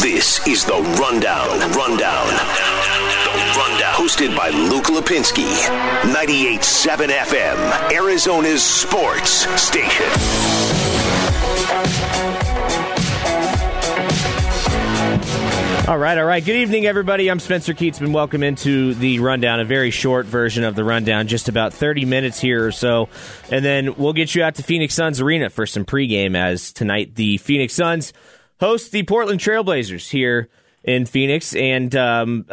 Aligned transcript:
This 0.00 0.44
is 0.48 0.64
the 0.64 0.80
Rundown. 0.98 1.48
Rundown. 1.72 2.26
The 2.26 3.54
Rundown. 3.58 3.94
Hosted 3.94 4.34
by 4.34 4.48
Luke 4.48 4.86
Lapinski. 4.86 5.44
98.7 6.10 7.08
FM. 7.08 7.92
Arizona's 7.92 8.62
sports 8.62 9.46
station. 9.60 10.06
All 15.88 15.98
right, 15.98 16.16
all 16.16 16.24
right. 16.24 16.42
Good 16.42 16.56
evening, 16.56 16.86
everybody. 16.86 17.28
I'm 17.28 17.38
Spencer 17.38 17.74
Kietzman. 17.74 18.14
Welcome 18.14 18.42
into 18.42 18.94
the 18.94 19.18
rundown, 19.18 19.60
a 19.60 19.64
very 19.66 19.90
short 19.90 20.24
version 20.24 20.64
of 20.64 20.74
the 20.74 20.84
rundown, 20.84 21.26
just 21.26 21.50
about 21.50 21.74
30 21.74 22.06
minutes 22.06 22.40
here 22.40 22.66
or 22.66 22.72
so. 22.72 23.10
And 23.50 23.62
then 23.62 23.96
we'll 23.96 24.14
get 24.14 24.34
you 24.34 24.42
out 24.42 24.54
to 24.54 24.62
Phoenix 24.62 24.94
Suns 24.94 25.20
Arena 25.20 25.50
for 25.50 25.66
some 25.66 25.84
pregame 25.84 26.34
as 26.34 26.72
tonight 26.72 27.14
the 27.14 27.36
Phoenix 27.36 27.74
Suns 27.74 28.14
host 28.62 28.92
the 28.92 29.02
Portland 29.02 29.40
Trailblazers 29.40 30.08
here 30.08 30.48
in 30.84 31.04
Phoenix. 31.04 31.52
And 31.54 31.94
um, 31.96 32.46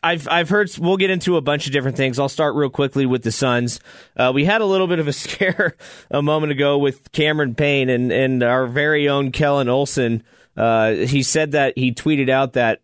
I've, 0.00 0.28
I've 0.28 0.48
heard, 0.48 0.70
we'll 0.78 0.96
get 0.96 1.10
into 1.10 1.36
a 1.36 1.40
bunch 1.40 1.66
of 1.66 1.72
different 1.72 1.96
things. 1.96 2.20
I'll 2.20 2.28
start 2.28 2.54
real 2.54 2.70
quickly 2.70 3.06
with 3.06 3.24
the 3.24 3.32
Suns. 3.32 3.80
Uh, 4.16 4.30
we 4.32 4.44
had 4.44 4.60
a 4.60 4.64
little 4.64 4.86
bit 4.86 5.00
of 5.00 5.08
a 5.08 5.12
scare 5.12 5.76
a 6.12 6.22
moment 6.22 6.52
ago 6.52 6.78
with 6.78 7.10
Cameron 7.10 7.56
Payne 7.56 7.90
and, 7.90 8.12
and 8.12 8.44
our 8.44 8.68
very 8.68 9.08
own 9.08 9.32
Kellan 9.32 9.68
Olson. 9.68 10.22
Uh, 10.56 10.92
he 10.92 11.24
said 11.24 11.52
that 11.52 11.76
he 11.76 11.92
tweeted 11.92 12.28
out 12.28 12.52
that 12.52 12.80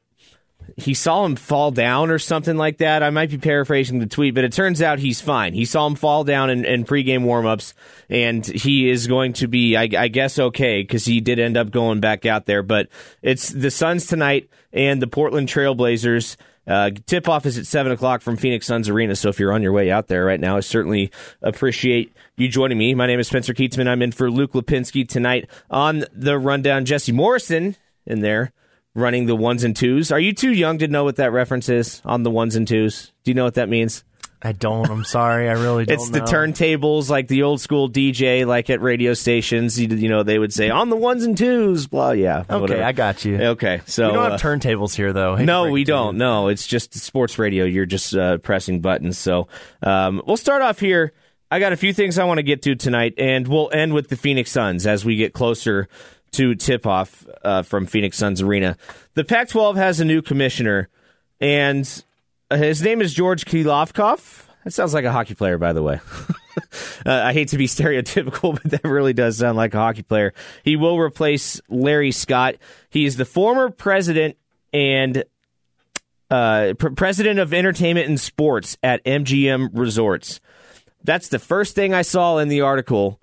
he 0.76 0.94
saw 0.94 1.24
him 1.24 1.36
fall 1.36 1.70
down 1.70 2.10
or 2.10 2.18
something 2.18 2.56
like 2.56 2.78
that. 2.78 3.02
I 3.02 3.10
might 3.10 3.30
be 3.30 3.38
paraphrasing 3.38 3.98
the 3.98 4.06
tweet, 4.06 4.34
but 4.34 4.44
it 4.44 4.52
turns 4.52 4.82
out 4.82 4.98
he's 4.98 5.20
fine. 5.20 5.54
He 5.54 5.64
saw 5.64 5.86
him 5.86 5.94
fall 5.94 6.24
down 6.24 6.50
in, 6.50 6.64
in 6.64 6.84
pregame 6.84 7.24
warmups, 7.24 7.74
and 8.08 8.44
he 8.44 8.88
is 8.90 9.06
going 9.06 9.32
to 9.34 9.48
be, 9.48 9.76
I, 9.76 9.88
I 9.96 10.08
guess, 10.08 10.38
okay 10.38 10.82
because 10.82 11.04
he 11.04 11.20
did 11.20 11.38
end 11.38 11.56
up 11.56 11.70
going 11.70 12.00
back 12.00 12.26
out 12.26 12.46
there. 12.46 12.62
But 12.62 12.88
it's 13.22 13.48
the 13.48 13.70
Suns 13.70 14.06
tonight 14.06 14.48
and 14.72 15.00
the 15.00 15.06
Portland 15.06 15.48
Trailblazers. 15.48 16.36
Uh, 16.66 16.90
tip 17.06 17.28
off 17.28 17.46
is 17.46 17.56
at 17.56 17.66
7 17.66 17.90
o'clock 17.92 18.20
from 18.20 18.36
Phoenix 18.36 18.66
Suns 18.66 18.90
Arena. 18.90 19.16
So 19.16 19.30
if 19.30 19.40
you're 19.40 19.54
on 19.54 19.62
your 19.62 19.72
way 19.72 19.90
out 19.90 20.08
there 20.08 20.24
right 20.26 20.38
now, 20.38 20.58
I 20.58 20.60
certainly 20.60 21.10
appreciate 21.40 22.14
you 22.36 22.46
joining 22.46 22.76
me. 22.76 22.94
My 22.94 23.06
name 23.06 23.18
is 23.18 23.28
Spencer 23.28 23.54
Kietzman. 23.54 23.88
I'm 23.88 24.02
in 24.02 24.12
for 24.12 24.30
Luke 24.30 24.52
Lapinski 24.52 25.08
tonight 25.08 25.48
on 25.70 26.04
the 26.12 26.38
rundown. 26.38 26.84
Jesse 26.84 27.12
Morrison 27.12 27.74
in 28.04 28.20
there 28.20 28.52
running 28.98 29.26
the 29.26 29.36
ones 29.36 29.64
and 29.64 29.74
twos. 29.74 30.12
Are 30.12 30.20
you 30.20 30.32
too 30.32 30.52
young 30.52 30.78
to 30.78 30.88
know 30.88 31.04
what 31.04 31.16
that 31.16 31.32
reference 31.32 31.68
is 31.68 32.02
on 32.04 32.22
the 32.22 32.30
ones 32.30 32.56
and 32.56 32.66
twos? 32.66 33.12
Do 33.24 33.30
you 33.30 33.34
know 33.34 33.44
what 33.44 33.54
that 33.54 33.68
means? 33.68 34.04
I 34.40 34.52
don't. 34.52 34.88
I'm 34.88 35.04
sorry. 35.04 35.48
I 35.48 35.54
really 35.54 35.84
don't. 35.84 35.94
It's 35.94 36.10
know. 36.10 36.20
the 36.20 36.24
turntables, 36.24 37.10
like 37.10 37.26
the 37.26 37.42
old 37.42 37.60
school 37.60 37.90
DJ, 37.90 38.46
like 38.46 38.70
at 38.70 38.80
radio 38.80 39.12
stations. 39.14 39.80
You, 39.80 39.88
you 39.88 40.08
know, 40.08 40.22
they 40.22 40.38
would 40.38 40.52
say 40.52 40.70
on 40.70 40.90
the 40.90 40.96
ones 40.96 41.24
and 41.24 41.36
twos. 41.36 41.88
Blah, 41.88 42.12
yeah. 42.12 42.44
Okay, 42.48 42.60
whatever. 42.60 42.82
I 42.84 42.92
got 42.92 43.24
you. 43.24 43.36
Okay, 43.38 43.80
so 43.86 44.06
we 44.06 44.14
don't 44.14 44.26
uh, 44.26 44.30
have 44.30 44.40
turntables 44.40 44.94
here, 44.94 45.12
though. 45.12 45.34
Hate 45.34 45.46
no, 45.46 45.70
we 45.70 45.82
don't. 45.82 46.14
you. 46.14 46.18
No, 46.20 46.48
it's 46.48 46.68
just 46.68 46.94
sports 46.94 47.38
radio. 47.38 47.64
You're 47.64 47.86
just 47.86 48.14
uh, 48.14 48.38
pressing 48.38 48.80
buttons. 48.80 49.18
So 49.18 49.48
um, 49.82 50.22
we'll 50.24 50.36
start 50.36 50.62
off 50.62 50.78
here. 50.78 51.12
I 51.50 51.58
got 51.58 51.72
a 51.72 51.76
few 51.76 51.92
things 51.92 52.18
I 52.18 52.24
want 52.24 52.38
to 52.38 52.42
get 52.42 52.62
to 52.62 52.76
tonight, 52.76 53.14
and 53.18 53.48
we'll 53.48 53.70
end 53.72 53.92
with 53.92 54.08
the 54.08 54.16
Phoenix 54.16 54.52
Suns 54.52 54.86
as 54.86 55.04
we 55.04 55.16
get 55.16 55.32
closer 55.32 55.88
to 56.32 56.54
tip 56.54 56.86
off 56.86 57.26
uh, 57.42 57.62
from 57.62 57.86
Phoenix 57.86 58.16
Suns 58.16 58.42
Arena. 58.42 58.76
The 59.14 59.24
Pac 59.24 59.48
12 59.48 59.76
has 59.76 60.00
a 60.00 60.04
new 60.04 60.22
commissioner, 60.22 60.88
and 61.40 62.04
his 62.50 62.82
name 62.82 63.00
is 63.00 63.14
George 63.14 63.44
Kliavkoff. 63.44 64.46
That 64.64 64.72
sounds 64.72 64.94
like 64.94 65.04
a 65.04 65.12
hockey 65.12 65.34
player, 65.34 65.58
by 65.58 65.72
the 65.72 65.82
way. 65.82 66.00
uh, 67.06 67.12
I 67.12 67.32
hate 67.32 67.48
to 67.48 67.58
be 67.58 67.66
stereotypical, 67.66 68.54
but 68.62 68.70
that 68.70 68.88
really 68.88 69.12
does 69.12 69.38
sound 69.38 69.56
like 69.56 69.74
a 69.74 69.78
hockey 69.78 70.02
player. 70.02 70.34
He 70.64 70.76
will 70.76 70.98
replace 70.98 71.60
Larry 71.68 72.12
Scott. 72.12 72.56
He 72.90 73.04
is 73.04 73.16
the 73.16 73.24
former 73.24 73.70
president 73.70 74.36
and 74.72 75.24
uh, 76.30 76.74
pr- 76.78 76.90
president 76.90 77.38
of 77.38 77.54
entertainment 77.54 78.08
and 78.08 78.20
sports 78.20 78.76
at 78.82 79.04
MGM 79.04 79.70
Resorts. 79.72 80.40
That's 81.04 81.28
the 81.28 81.38
first 81.38 81.74
thing 81.74 81.94
I 81.94 82.02
saw 82.02 82.38
in 82.38 82.48
the 82.48 82.62
article 82.62 83.20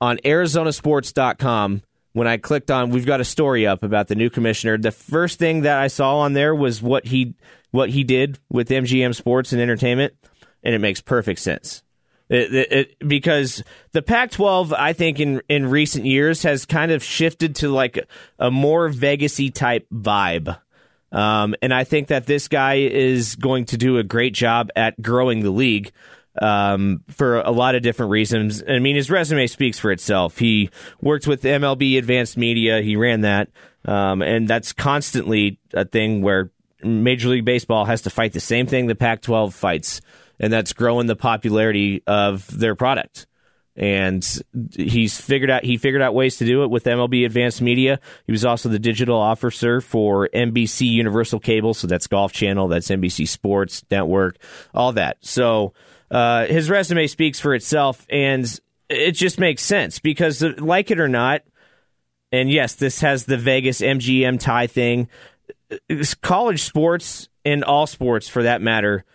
on 0.00 0.18
ArizonaSports.com 0.18 1.82
when 2.12 2.26
I 2.26 2.36
clicked 2.36 2.70
on. 2.70 2.90
We've 2.90 3.06
got 3.06 3.20
a 3.20 3.24
story 3.24 3.66
up 3.66 3.82
about 3.82 4.08
the 4.08 4.14
new 4.14 4.30
commissioner. 4.30 4.78
The 4.78 4.92
first 4.92 5.38
thing 5.38 5.62
that 5.62 5.78
I 5.78 5.88
saw 5.88 6.18
on 6.18 6.32
there 6.32 6.54
was 6.54 6.82
what 6.82 7.06
he 7.06 7.34
what 7.70 7.90
he 7.90 8.04
did 8.04 8.38
with 8.50 8.68
MGM 8.68 9.14
Sports 9.14 9.52
and 9.52 9.60
Entertainment, 9.60 10.14
and 10.62 10.74
it 10.74 10.78
makes 10.78 11.00
perfect 11.00 11.40
sense. 11.40 11.82
It, 12.28 12.54
it, 12.54 12.72
it- 12.72 13.08
because 13.08 13.62
the 13.92 14.02
Pac-12, 14.02 14.72
I 14.72 14.92
think 14.92 15.20
in 15.20 15.42
in 15.48 15.66
recent 15.68 16.06
years 16.06 16.42
has 16.44 16.64
kind 16.64 16.90
of 16.92 17.02
shifted 17.02 17.56
to 17.56 17.68
like 17.68 17.98
a 18.38 18.50
more 18.50 18.88
Vegasy 18.90 19.52
type 19.52 19.86
vibe. 19.92 20.58
Um, 21.10 21.54
and 21.60 21.74
I 21.74 21.84
think 21.84 22.08
that 22.08 22.24
this 22.24 22.48
guy 22.48 22.76
is 22.76 23.36
going 23.36 23.66
to 23.66 23.76
do 23.76 23.98
a 23.98 24.02
great 24.02 24.32
job 24.32 24.70
at 24.74 25.00
growing 25.02 25.40
the 25.40 25.50
league 25.50 25.92
um, 26.40 27.02
for 27.08 27.40
a 27.40 27.50
lot 27.50 27.74
of 27.74 27.82
different 27.82 28.10
reasons. 28.10 28.62
I 28.66 28.78
mean, 28.78 28.96
his 28.96 29.10
resume 29.10 29.46
speaks 29.46 29.78
for 29.78 29.92
itself. 29.92 30.38
He 30.38 30.70
worked 31.00 31.26
with 31.26 31.42
MLB 31.42 31.98
Advanced 31.98 32.36
Media, 32.36 32.80
he 32.80 32.96
ran 32.96 33.22
that, 33.22 33.48
um, 33.84 34.22
and 34.22 34.48
that's 34.48 34.72
constantly 34.72 35.58
a 35.74 35.84
thing 35.84 36.22
where 36.22 36.50
Major 36.82 37.28
League 37.28 37.44
Baseball 37.44 37.84
has 37.84 38.02
to 38.02 38.10
fight 38.10 38.32
the 38.32 38.40
same 38.40 38.66
thing 38.66 38.86
the 38.86 38.94
Pac 38.94 39.22
12 39.22 39.54
fights, 39.54 40.00
and 40.40 40.52
that's 40.52 40.72
growing 40.72 41.06
the 41.06 41.16
popularity 41.16 42.02
of 42.06 42.46
their 42.58 42.74
product 42.74 43.26
and 43.74 44.42
he's 44.76 45.18
figured 45.18 45.50
out 45.50 45.64
he 45.64 45.76
figured 45.78 46.02
out 46.02 46.14
ways 46.14 46.36
to 46.36 46.44
do 46.44 46.62
it 46.62 46.70
with 46.70 46.84
MLB 46.84 47.24
Advanced 47.24 47.62
Media. 47.62 48.00
He 48.26 48.32
was 48.32 48.44
also 48.44 48.68
the 48.68 48.78
digital 48.78 49.16
officer 49.16 49.80
for 49.80 50.28
NBC 50.34 50.88
Universal 50.88 51.40
Cable, 51.40 51.72
so 51.74 51.86
that's 51.86 52.06
Golf 52.06 52.32
Channel, 52.32 52.68
that's 52.68 52.88
NBC 52.88 53.26
Sports 53.26 53.84
Network, 53.90 54.36
all 54.74 54.92
that. 54.92 55.18
So 55.20 55.72
uh, 56.12 56.44
his 56.44 56.68
resume 56.68 57.06
speaks 57.06 57.40
for 57.40 57.54
itself, 57.54 58.06
and 58.10 58.60
it 58.90 59.12
just 59.12 59.40
makes 59.40 59.62
sense 59.62 59.98
because, 59.98 60.42
uh, 60.42 60.52
like 60.58 60.90
it 60.90 61.00
or 61.00 61.08
not, 61.08 61.40
and 62.30 62.50
yes, 62.50 62.74
this 62.74 63.00
has 63.00 63.24
the 63.24 63.38
Vegas 63.38 63.80
MGM 63.80 64.38
tie 64.38 64.66
thing. 64.66 65.08
College 66.20 66.62
sports 66.62 67.30
and 67.46 67.64
all 67.64 67.86
sports, 67.86 68.28
for 68.28 68.42
that 68.42 68.60
matter, 68.60 69.06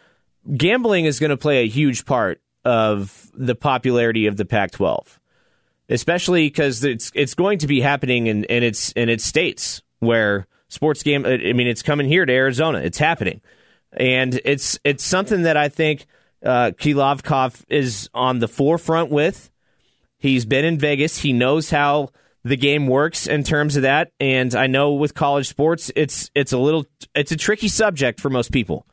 gambling 0.55 1.05
is 1.05 1.19
going 1.19 1.29
to 1.29 1.37
play 1.37 1.59
a 1.63 1.67
huge 1.67 2.03
part 2.03 2.41
of 2.65 3.29
the 3.35 3.53
popularity 3.53 4.25
of 4.25 4.35
the 4.35 4.45
Pac-12, 4.45 5.19
especially 5.89 6.47
because 6.47 6.83
it's 6.83 7.11
it's 7.13 7.35
going 7.35 7.59
to 7.59 7.67
be 7.67 7.79
happening 7.79 8.25
in, 8.25 8.43
in 8.45 8.63
its 8.63 8.91
in 8.93 9.07
its 9.07 9.23
states 9.23 9.83
where 9.99 10.47
sports 10.67 11.03
game. 11.03 11.27
I 11.27 11.53
mean, 11.53 11.67
it's 11.67 11.83
coming 11.83 12.07
here 12.07 12.25
to 12.25 12.33
Arizona. 12.33 12.79
It's 12.79 12.97
happening, 12.97 13.41
and 13.93 14.41
it's 14.43 14.79
it's 14.83 15.03
something 15.03 15.43
that 15.43 15.57
I 15.57 15.69
think 15.69 16.07
uh, 16.43 16.71
Kliavkoff 16.77 17.63
is 17.69 18.09
on 18.13 18.39
the 18.39 18.47
forefront 18.47 19.11
with. 19.11 19.49
He's 20.17 20.45
been 20.45 20.65
in 20.65 20.79
Vegas. 20.79 21.19
He 21.19 21.33
knows 21.33 21.69
how 21.69 22.09
the 22.43 22.57
game 22.57 22.87
works 22.87 23.27
in 23.27 23.43
terms 23.43 23.75
of 23.75 23.81
that, 23.83 24.11
and 24.19 24.55
I 24.55 24.67
know 24.67 24.93
with 24.93 25.13
college 25.13 25.47
sports, 25.47 25.91
it's 25.95 26.31
it's 26.33 26.53
a 26.53 26.57
little 26.57 26.85
it's 27.13 27.31
a 27.31 27.37
tricky 27.37 27.67
subject 27.67 28.19
for 28.19 28.29
most 28.29 28.51
people 28.51 28.85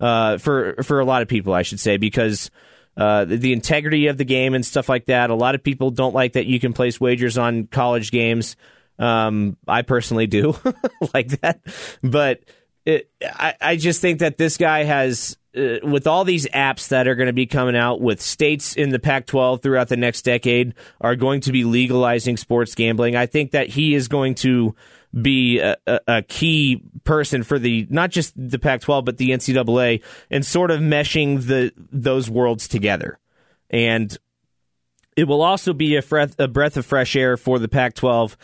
uh, 0.00 0.38
for 0.38 0.82
for 0.82 1.00
a 1.00 1.04
lot 1.04 1.22
of 1.22 1.28
people, 1.28 1.52
I 1.52 1.62
should 1.62 1.80
say, 1.80 1.96
because 1.96 2.50
uh, 2.96 3.24
the, 3.24 3.36
the 3.36 3.52
integrity 3.52 4.08
of 4.08 4.16
the 4.16 4.24
game 4.24 4.54
and 4.54 4.64
stuff 4.64 4.88
like 4.88 5.06
that. 5.06 5.30
A 5.30 5.34
lot 5.34 5.54
of 5.54 5.62
people 5.62 5.90
don't 5.90 6.14
like 6.14 6.34
that 6.34 6.46
you 6.46 6.58
can 6.58 6.72
place 6.72 7.00
wagers 7.00 7.38
on 7.38 7.66
college 7.66 8.10
games. 8.10 8.56
Um, 8.98 9.56
I 9.66 9.82
personally 9.82 10.26
do 10.26 10.56
like 11.14 11.28
that, 11.40 11.60
but 12.02 12.40
it, 12.86 13.10
I, 13.22 13.54
I 13.60 13.76
just 13.76 14.00
think 14.00 14.20
that 14.20 14.38
this 14.38 14.56
guy 14.56 14.84
has. 14.84 15.36
Uh, 15.52 15.78
with 15.82 16.06
all 16.06 16.22
these 16.22 16.46
apps 16.50 16.90
that 16.90 17.08
are 17.08 17.16
going 17.16 17.26
to 17.26 17.32
be 17.32 17.44
coming 17.44 17.74
out 17.74 18.00
with 18.00 18.20
states 18.20 18.76
in 18.76 18.90
the 18.90 19.00
Pac 19.00 19.26
12 19.26 19.62
throughout 19.62 19.88
the 19.88 19.96
next 19.96 20.22
decade 20.22 20.74
are 21.00 21.16
going 21.16 21.40
to 21.40 21.50
be 21.50 21.64
legalizing 21.64 22.36
sports 22.36 22.76
gambling, 22.76 23.16
I 23.16 23.26
think 23.26 23.50
that 23.50 23.66
he 23.66 23.96
is 23.96 24.06
going 24.06 24.36
to 24.36 24.76
be 25.18 25.58
a, 25.58 25.76
a, 26.06 26.22
key 26.22 26.82
person 27.04 27.42
for 27.42 27.58
the 27.58 27.86
not 27.90 28.10
just 28.10 28.32
the 28.36 28.58
Pac-12 28.58 29.04
but 29.04 29.16
the 29.16 29.30
NCAA 29.30 30.02
and 30.30 30.46
sort 30.46 30.70
of 30.70 30.80
meshing 30.80 31.46
the 31.46 31.72
those 31.76 32.30
worlds 32.30 32.68
together. 32.68 33.18
And 33.70 34.16
it 35.16 35.24
will 35.24 35.42
also 35.42 35.72
be 35.72 35.96
a, 35.96 36.02
breath, 36.02 36.38
a 36.38 36.48
breath 36.48 36.76
of 36.76 36.86
fresh 36.86 37.16
air 37.16 37.36
for 37.36 37.58
the 37.58 37.68
Pac-12. 37.68 38.36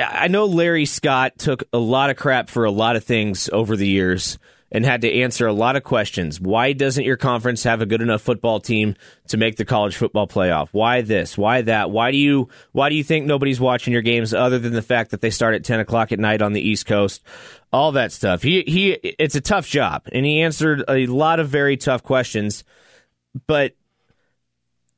I 0.00 0.28
know 0.28 0.46
Larry 0.46 0.86
Scott 0.86 1.38
took 1.38 1.64
a 1.72 1.78
lot 1.78 2.10
of 2.10 2.16
crap 2.16 2.48
for 2.48 2.64
a 2.64 2.70
lot 2.70 2.96
of 2.96 3.04
things 3.04 3.48
over 3.52 3.76
the 3.76 3.88
years 3.88 4.38
and 4.70 4.84
had 4.84 5.00
to 5.00 5.12
answer 5.20 5.46
a 5.46 5.52
lot 5.52 5.76
of 5.76 5.82
questions. 5.82 6.40
Why 6.40 6.72
doesn't 6.72 7.04
your 7.04 7.16
conference 7.16 7.64
have 7.64 7.80
a 7.80 7.86
good 7.86 8.02
enough 8.02 8.20
football 8.20 8.60
team 8.60 8.96
to 9.28 9.36
make 9.36 9.56
the 9.56 9.64
college 9.64 9.96
football 9.96 10.26
playoff? 10.26 10.68
Why 10.72 11.00
this? 11.00 11.38
Why 11.38 11.62
that? 11.62 11.90
Why 11.90 12.10
do 12.10 12.18
you 12.18 12.48
why 12.72 12.90
do 12.90 12.94
you 12.94 13.04
think 13.04 13.26
nobody's 13.26 13.60
watching 13.60 13.92
your 13.92 14.02
games 14.02 14.34
other 14.34 14.58
than 14.58 14.72
the 14.72 14.82
fact 14.82 15.10
that 15.12 15.20
they 15.20 15.30
start 15.30 15.54
at 15.54 15.64
ten 15.64 15.80
o'clock 15.80 16.12
at 16.12 16.18
night 16.18 16.42
on 16.42 16.52
the 16.52 16.60
East 16.60 16.86
Coast? 16.86 17.22
All 17.72 17.92
that 17.92 18.12
stuff. 18.12 18.42
He 18.42 18.62
he 18.66 18.90
it's 18.92 19.34
a 19.34 19.40
tough 19.40 19.66
job 19.66 20.06
and 20.12 20.26
he 20.26 20.42
answered 20.42 20.84
a 20.88 21.06
lot 21.06 21.40
of 21.40 21.48
very 21.48 21.76
tough 21.76 22.02
questions, 22.02 22.64
but 23.46 23.74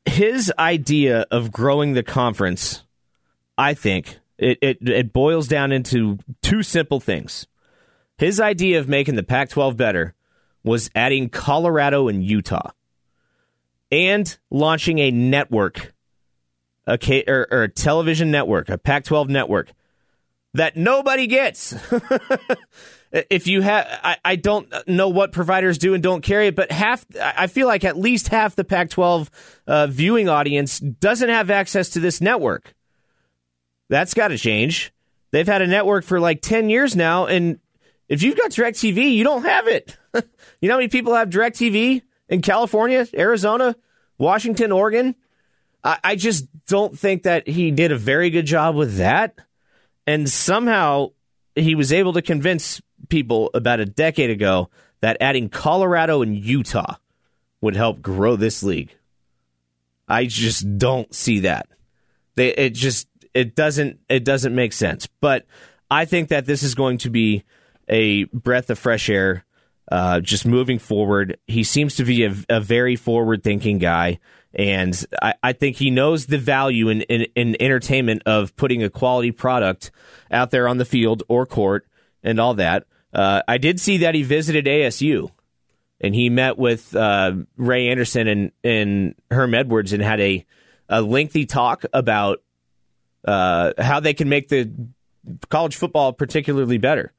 his 0.05 0.53
idea 0.59 1.27
of 1.31 1.53
growing 1.53 1.93
the 1.93 2.03
conference, 2.03 2.83
I 3.57 3.75
think, 3.75 4.20
It, 4.41 4.59
it 4.63 4.89
it 4.89 5.13
boils 5.13 5.49
down 5.49 5.71
into 5.71 6.19
two 6.43 6.63
simple 6.63 6.99
things. 6.99 7.47
His 8.17 8.41
idea 8.41 8.79
of 8.79 8.89
making 8.89 9.17
the 9.17 9.23
Pac-12 9.23 9.77
better 9.77 10.15
was 10.65 10.91
adding 10.95 11.29
Colorado 11.29 12.09
and 12.09 12.25
Utah, 12.25 12.71
and 13.93 14.39
launching 14.51 14.99
a 14.99 15.11
network, 15.11 15.93
a 16.87 17.25
or, 17.29 17.49
or 17.51 17.63
a 17.65 17.69
television 17.69 18.31
network, 18.31 18.71
a 18.71 18.79
Pac-12 18.79 19.29
network 19.29 19.73
that 20.55 20.75
nobody 20.75 21.27
gets. 21.27 21.75
if 23.13 23.47
you 23.47 23.61
have, 23.61 23.87
I, 24.03 24.17
I, 24.25 24.37
don't 24.37 24.73
know 24.89 25.09
what 25.09 25.33
providers 25.33 25.79
do 25.79 25.95
and 25.95 26.03
don't 26.03 26.23
carry 26.23 26.49
it, 26.49 26.57
but 26.57 26.73
half, 26.73 27.05
I 27.21 27.47
feel 27.47 27.67
like 27.67 27.85
at 27.85 27.97
least 27.97 28.29
half 28.29 28.57
the 28.57 28.65
Pac 28.65 28.91
12 28.91 29.31
uh, 29.67 29.87
viewing 29.89 30.29
audience 30.29 30.81
doesn't 30.81 31.29
have 31.29 31.51
access 31.51 31.91
to 31.91 32.01
this 32.01 32.21
network. 32.21 32.75
That's 33.91 34.15
got 34.15 34.29
to 34.29 34.39
change. 34.39 34.95
They've 35.33 35.47
had 35.47 35.63
a 35.63 35.67
network 35.67 36.05
for 36.05 36.21
like 36.21 36.41
10 36.41 36.71
years 36.71 36.97
now, 36.97 37.27
and 37.27 37.59
if 38.09 38.23
you've 38.23 38.37
got 38.37 38.53
DirecTV, 38.53 39.15
you 39.15 39.25
don't 39.25 39.45
have 39.45 39.67
it. 39.67 39.97
you 40.15 40.69
know 40.69 40.75
how 40.75 40.79
many 40.79 40.89
people 40.89 41.15
have 41.15 41.29
DirecTV 41.29 42.03
in 42.29 42.41
California, 42.41 43.07
Arizona, 43.15 43.77
Washington, 44.17 44.73
Oregon? 44.73 45.17
I, 45.83 45.99
I 46.03 46.17
just 46.17 46.47
don't 46.67 46.97
think 46.99 47.25
that 47.25 47.49
he 47.49 47.73
did 47.73 47.93
a 47.93 47.99
very 47.99 48.31
good 48.31 48.47
job 48.47 48.77
with 48.77 48.97
that. 48.97 49.39
And 50.07 50.29
somehow 50.29 51.11
he 51.55 51.75
was 51.75 51.93
able 51.93 52.13
to 52.15 52.23
convince 52.23 52.81
people 53.09 53.51
about 53.55 53.81
a 53.81 53.87
decade 53.87 54.31
ago 54.31 54.71
that 55.01 55.17
adding 55.21 55.49
Colorado 55.49 56.23
and 56.23 56.37
Utah 56.37 56.97
would 57.61 57.77
help 57.77 58.01
grow 58.01 58.37
this 58.37 58.63
league. 58.63 58.95
I 60.09 60.27
just 60.27 60.79
don't 60.79 61.13
see 61.15 61.41
that. 61.41 61.69
They 62.35 62.49
it 62.49 62.71
just 62.71 63.07
it 63.35 63.55
doesn't 63.55 64.01
it 64.09 64.25
doesn't 64.25 64.55
make 64.55 64.73
sense. 64.73 65.09
But 65.21 65.47
I 65.91 66.05
think 66.05 66.29
that 66.29 66.47
this 66.47 66.63
is 66.63 66.75
going 66.75 66.99
to 66.99 67.11
be 67.11 67.45
a 67.89 68.25
breath 68.25 68.71
of 68.71 68.79
fresh 68.79 69.11
air. 69.11 69.45
Uh, 69.91 70.21
just 70.21 70.47
moving 70.47 70.79
forward, 70.79 71.37
he 71.49 71.65
seems 71.65 71.97
to 71.97 72.05
be 72.05 72.25
a, 72.25 72.33
a 72.49 72.61
very 72.61 72.95
forward 72.95 73.43
thinking 73.43 73.79
guy. 73.79 74.21
And 74.55 75.05
I, 75.21 75.35
I, 75.43 75.53
think 75.53 75.77
he 75.77 75.91
knows 75.91 76.27
the 76.27 76.39
value 76.39 76.89
in, 76.89 77.03
in, 77.03 77.27
in, 77.35 77.61
entertainment 77.61 78.23
of 78.25 78.55
putting 78.55 78.85
a 78.85 78.91
quality 78.91 79.33
product 79.33 79.91
out 80.31 80.53
there 80.53 80.69
on 80.69 80.79
the 80.79 80.85
field 80.85 81.25
or 81.29 81.45
court 81.45 81.89
and 82.23 82.39
all 82.39 82.55
that. 82.55 82.85
Uh, 83.13 83.43
I 83.49 83.59
did 83.59 83.81
see 83.81 83.99
that 83.99 84.15
he 84.15 84.23
visited 84.23 84.67
ASU 84.67 85.31
and 86.01 86.15
he 86.15 86.31
met 86.31 86.57
with 86.57 86.95
uh, 86.95 87.33
Ray 87.57 87.89
Anderson 87.89 88.29
and, 88.29 88.53
and 88.63 89.15
Herm 89.31 89.55
Edwards 89.55 89.93
and 89.93 90.03
had 90.03 90.21
a, 90.21 90.47
a 90.89 91.03
lengthy 91.03 91.47
talk 91.47 91.85
about 91.93 92.43
uh, 93.25 93.73
how 93.79 94.01
they 94.01 94.15
can 94.15 94.29
make 94.29 94.49
the 94.49 94.71
college 95.49 95.77
football 95.77 96.13
particularly 96.13 96.79
better. 96.79 97.13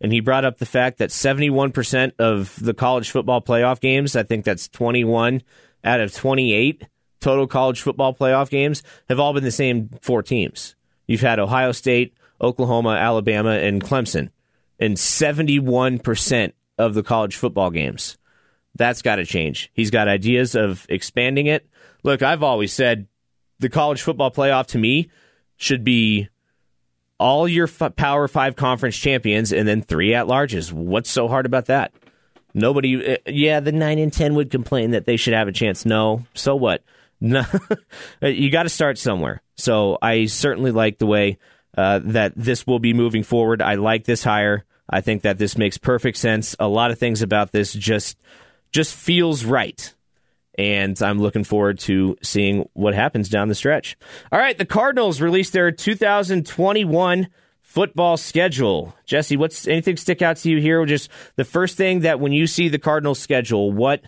And 0.00 0.12
he 0.12 0.20
brought 0.20 0.44
up 0.44 0.58
the 0.58 0.66
fact 0.66 0.98
that 0.98 1.10
71% 1.10 2.12
of 2.18 2.58
the 2.60 2.74
college 2.74 3.10
football 3.10 3.40
playoff 3.40 3.80
games, 3.80 4.16
I 4.16 4.22
think 4.22 4.44
that's 4.44 4.68
21 4.68 5.42
out 5.84 6.00
of 6.00 6.14
28 6.14 6.86
total 7.20 7.46
college 7.46 7.80
football 7.80 8.14
playoff 8.14 8.50
games, 8.50 8.82
have 9.08 9.18
all 9.18 9.32
been 9.32 9.44
the 9.44 9.50
same 9.50 9.88
four 10.02 10.22
teams. 10.22 10.74
You've 11.06 11.22
had 11.22 11.38
Ohio 11.38 11.72
State, 11.72 12.14
Oklahoma, 12.40 12.90
Alabama, 12.90 13.52
and 13.52 13.82
Clemson 13.82 14.30
in 14.78 14.94
71% 14.94 16.52
of 16.76 16.94
the 16.94 17.02
college 17.02 17.36
football 17.36 17.70
games. 17.70 18.18
That's 18.74 19.02
got 19.02 19.16
to 19.16 19.24
change. 19.24 19.70
He's 19.72 19.90
got 19.90 20.08
ideas 20.08 20.54
of 20.54 20.84
expanding 20.88 21.46
it. 21.46 21.66
Look, 22.02 22.22
I've 22.22 22.42
always 22.42 22.72
said 22.72 23.06
the 23.60 23.68
college 23.68 24.02
football 24.02 24.30
playoff 24.30 24.66
to 24.68 24.78
me 24.78 25.10
should 25.56 25.84
be 25.84 26.28
all 27.18 27.46
your 27.48 27.68
f- 27.68 27.96
Power 27.96 28.28
Five 28.28 28.56
conference 28.56 28.96
champions 28.96 29.52
and 29.52 29.66
then 29.66 29.82
three 29.82 30.14
at 30.14 30.26
larges. 30.26 30.72
What's 30.72 31.10
so 31.10 31.28
hard 31.28 31.46
about 31.46 31.66
that? 31.66 31.92
Nobody, 32.54 33.14
uh, 33.14 33.16
yeah, 33.26 33.60
the 33.60 33.72
nine 33.72 33.98
and 33.98 34.12
ten 34.12 34.34
would 34.34 34.50
complain 34.50 34.92
that 34.92 35.04
they 35.06 35.16
should 35.16 35.34
have 35.34 35.48
a 35.48 35.52
chance. 35.52 35.84
No, 35.84 36.24
so 36.34 36.56
what? 36.56 36.82
No, 37.20 37.42
you 38.20 38.50
got 38.50 38.64
to 38.64 38.68
start 38.68 38.98
somewhere. 38.98 39.40
So 39.56 39.96
I 40.02 40.26
certainly 40.26 40.72
like 40.72 40.98
the 40.98 41.06
way 41.06 41.38
uh, 41.76 42.00
that 42.04 42.34
this 42.36 42.66
will 42.66 42.80
be 42.80 42.92
moving 42.92 43.22
forward. 43.22 43.62
I 43.62 43.76
like 43.76 44.04
this 44.04 44.22
hire. 44.22 44.64
I 44.90 45.00
think 45.00 45.22
that 45.22 45.38
this 45.38 45.56
makes 45.56 45.78
perfect 45.78 46.18
sense. 46.18 46.54
A 46.58 46.68
lot 46.68 46.90
of 46.90 46.98
things 46.98 47.22
about 47.22 47.50
this 47.50 47.72
just 47.72 48.18
just 48.72 48.94
feels 48.94 49.44
right. 49.44 49.94
And 50.56 51.00
I'm 51.02 51.18
looking 51.18 51.44
forward 51.44 51.78
to 51.80 52.16
seeing 52.22 52.68
what 52.74 52.94
happens 52.94 53.28
down 53.28 53.48
the 53.48 53.54
stretch. 53.54 53.96
All 54.30 54.38
right, 54.38 54.56
the 54.56 54.64
Cardinals 54.64 55.20
released 55.20 55.52
their 55.52 55.72
2021 55.72 57.28
football 57.60 58.16
schedule. 58.16 58.94
Jesse, 59.04 59.36
what's 59.36 59.66
anything 59.66 59.96
stick 59.96 60.22
out 60.22 60.36
to 60.36 60.50
you 60.50 60.60
here? 60.60 60.84
Just 60.86 61.10
the 61.34 61.44
first 61.44 61.76
thing 61.76 62.00
that 62.00 62.20
when 62.20 62.32
you 62.32 62.46
see 62.46 62.68
the 62.68 62.78
Cardinals 62.78 63.18
schedule, 63.18 63.72
what 63.72 64.02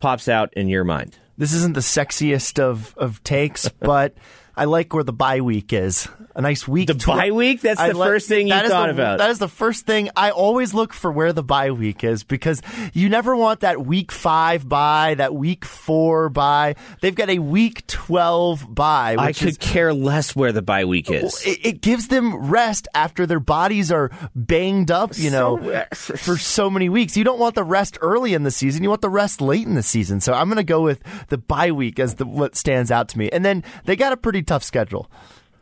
pops 0.00 0.28
out 0.28 0.52
in 0.54 0.68
your 0.68 0.82
mind? 0.82 1.16
This 1.38 1.52
isn't 1.52 1.74
the 1.74 1.80
sexiest 1.80 2.58
of, 2.58 2.94
of 2.96 3.22
takes, 3.22 3.68
but 3.80 4.14
I 4.58 4.64
like 4.64 4.94
where 4.94 5.04
the 5.04 5.12
bye 5.12 5.42
week 5.42 5.74
is. 5.74 6.08
A 6.34 6.40
nice 6.40 6.66
week. 6.66 6.86
The 6.86 6.94
tw- 6.94 7.06
bye 7.06 7.30
week? 7.30 7.60
That's 7.60 7.80
the 7.80 7.94
first 7.94 8.26
thing 8.26 8.48
you 8.48 8.54
thought 8.54 8.86
the, 8.86 8.90
about. 8.90 9.18
That 9.18 9.28
is 9.28 9.38
the 9.38 9.48
first 9.48 9.84
thing. 9.84 10.08
I 10.16 10.30
always 10.30 10.72
look 10.72 10.94
for 10.94 11.12
where 11.12 11.34
the 11.34 11.42
bye 11.42 11.72
week 11.72 12.02
is 12.02 12.24
because 12.24 12.62
you 12.94 13.10
never 13.10 13.36
want 13.36 13.60
that 13.60 13.84
week 13.84 14.10
five 14.10 14.66
bye, 14.66 15.14
that 15.14 15.34
week 15.34 15.66
four 15.66 16.30
bye. 16.30 16.74
They've 17.02 17.14
got 17.14 17.28
a 17.28 17.38
week 17.38 17.86
12 17.86 18.74
bye. 18.74 19.16
I 19.18 19.32
could 19.32 19.48
is, 19.48 19.58
care 19.58 19.92
less 19.92 20.34
where 20.34 20.52
the 20.52 20.62
bye 20.62 20.86
week 20.86 21.10
is. 21.10 21.46
It, 21.46 21.66
it, 21.66 21.80
gives 21.82 22.08
them 22.08 22.50
rest 22.50 22.88
after 22.94 23.26
their 23.26 23.40
bodies 23.40 23.92
are 23.92 24.10
banged 24.34 24.90
up, 24.90 25.16
you 25.16 25.30
know, 25.30 25.84
so, 25.92 26.16
for 26.16 26.38
so 26.38 26.70
many 26.70 26.88
weeks. 26.88 27.16
You 27.16 27.24
don't 27.24 27.38
want 27.38 27.54
the 27.54 27.64
rest 27.64 27.98
early 28.00 28.32
in 28.32 28.42
the 28.42 28.50
season. 28.50 28.82
You 28.82 28.88
want 28.88 29.02
the 29.02 29.10
rest 29.10 29.40
late 29.40 29.66
in 29.66 29.74
the 29.74 29.82
season. 29.82 30.20
So 30.20 30.32
I'm 30.32 30.48
going 30.48 30.56
to 30.56 30.64
go 30.64 30.80
with 30.80 31.02
the 31.28 31.38
bye 31.38 31.72
week 31.72 31.98
as 31.98 32.14
the, 32.14 32.24
what 32.24 32.56
stands 32.56 32.90
out 32.90 33.08
to 33.10 33.18
me. 33.18 33.28
And 33.30 33.44
then 33.44 33.62
they 33.84 33.96
got 33.96 34.12
a 34.12 34.16
pretty 34.16 34.45
tough 34.46 34.64
schedule. 34.64 35.10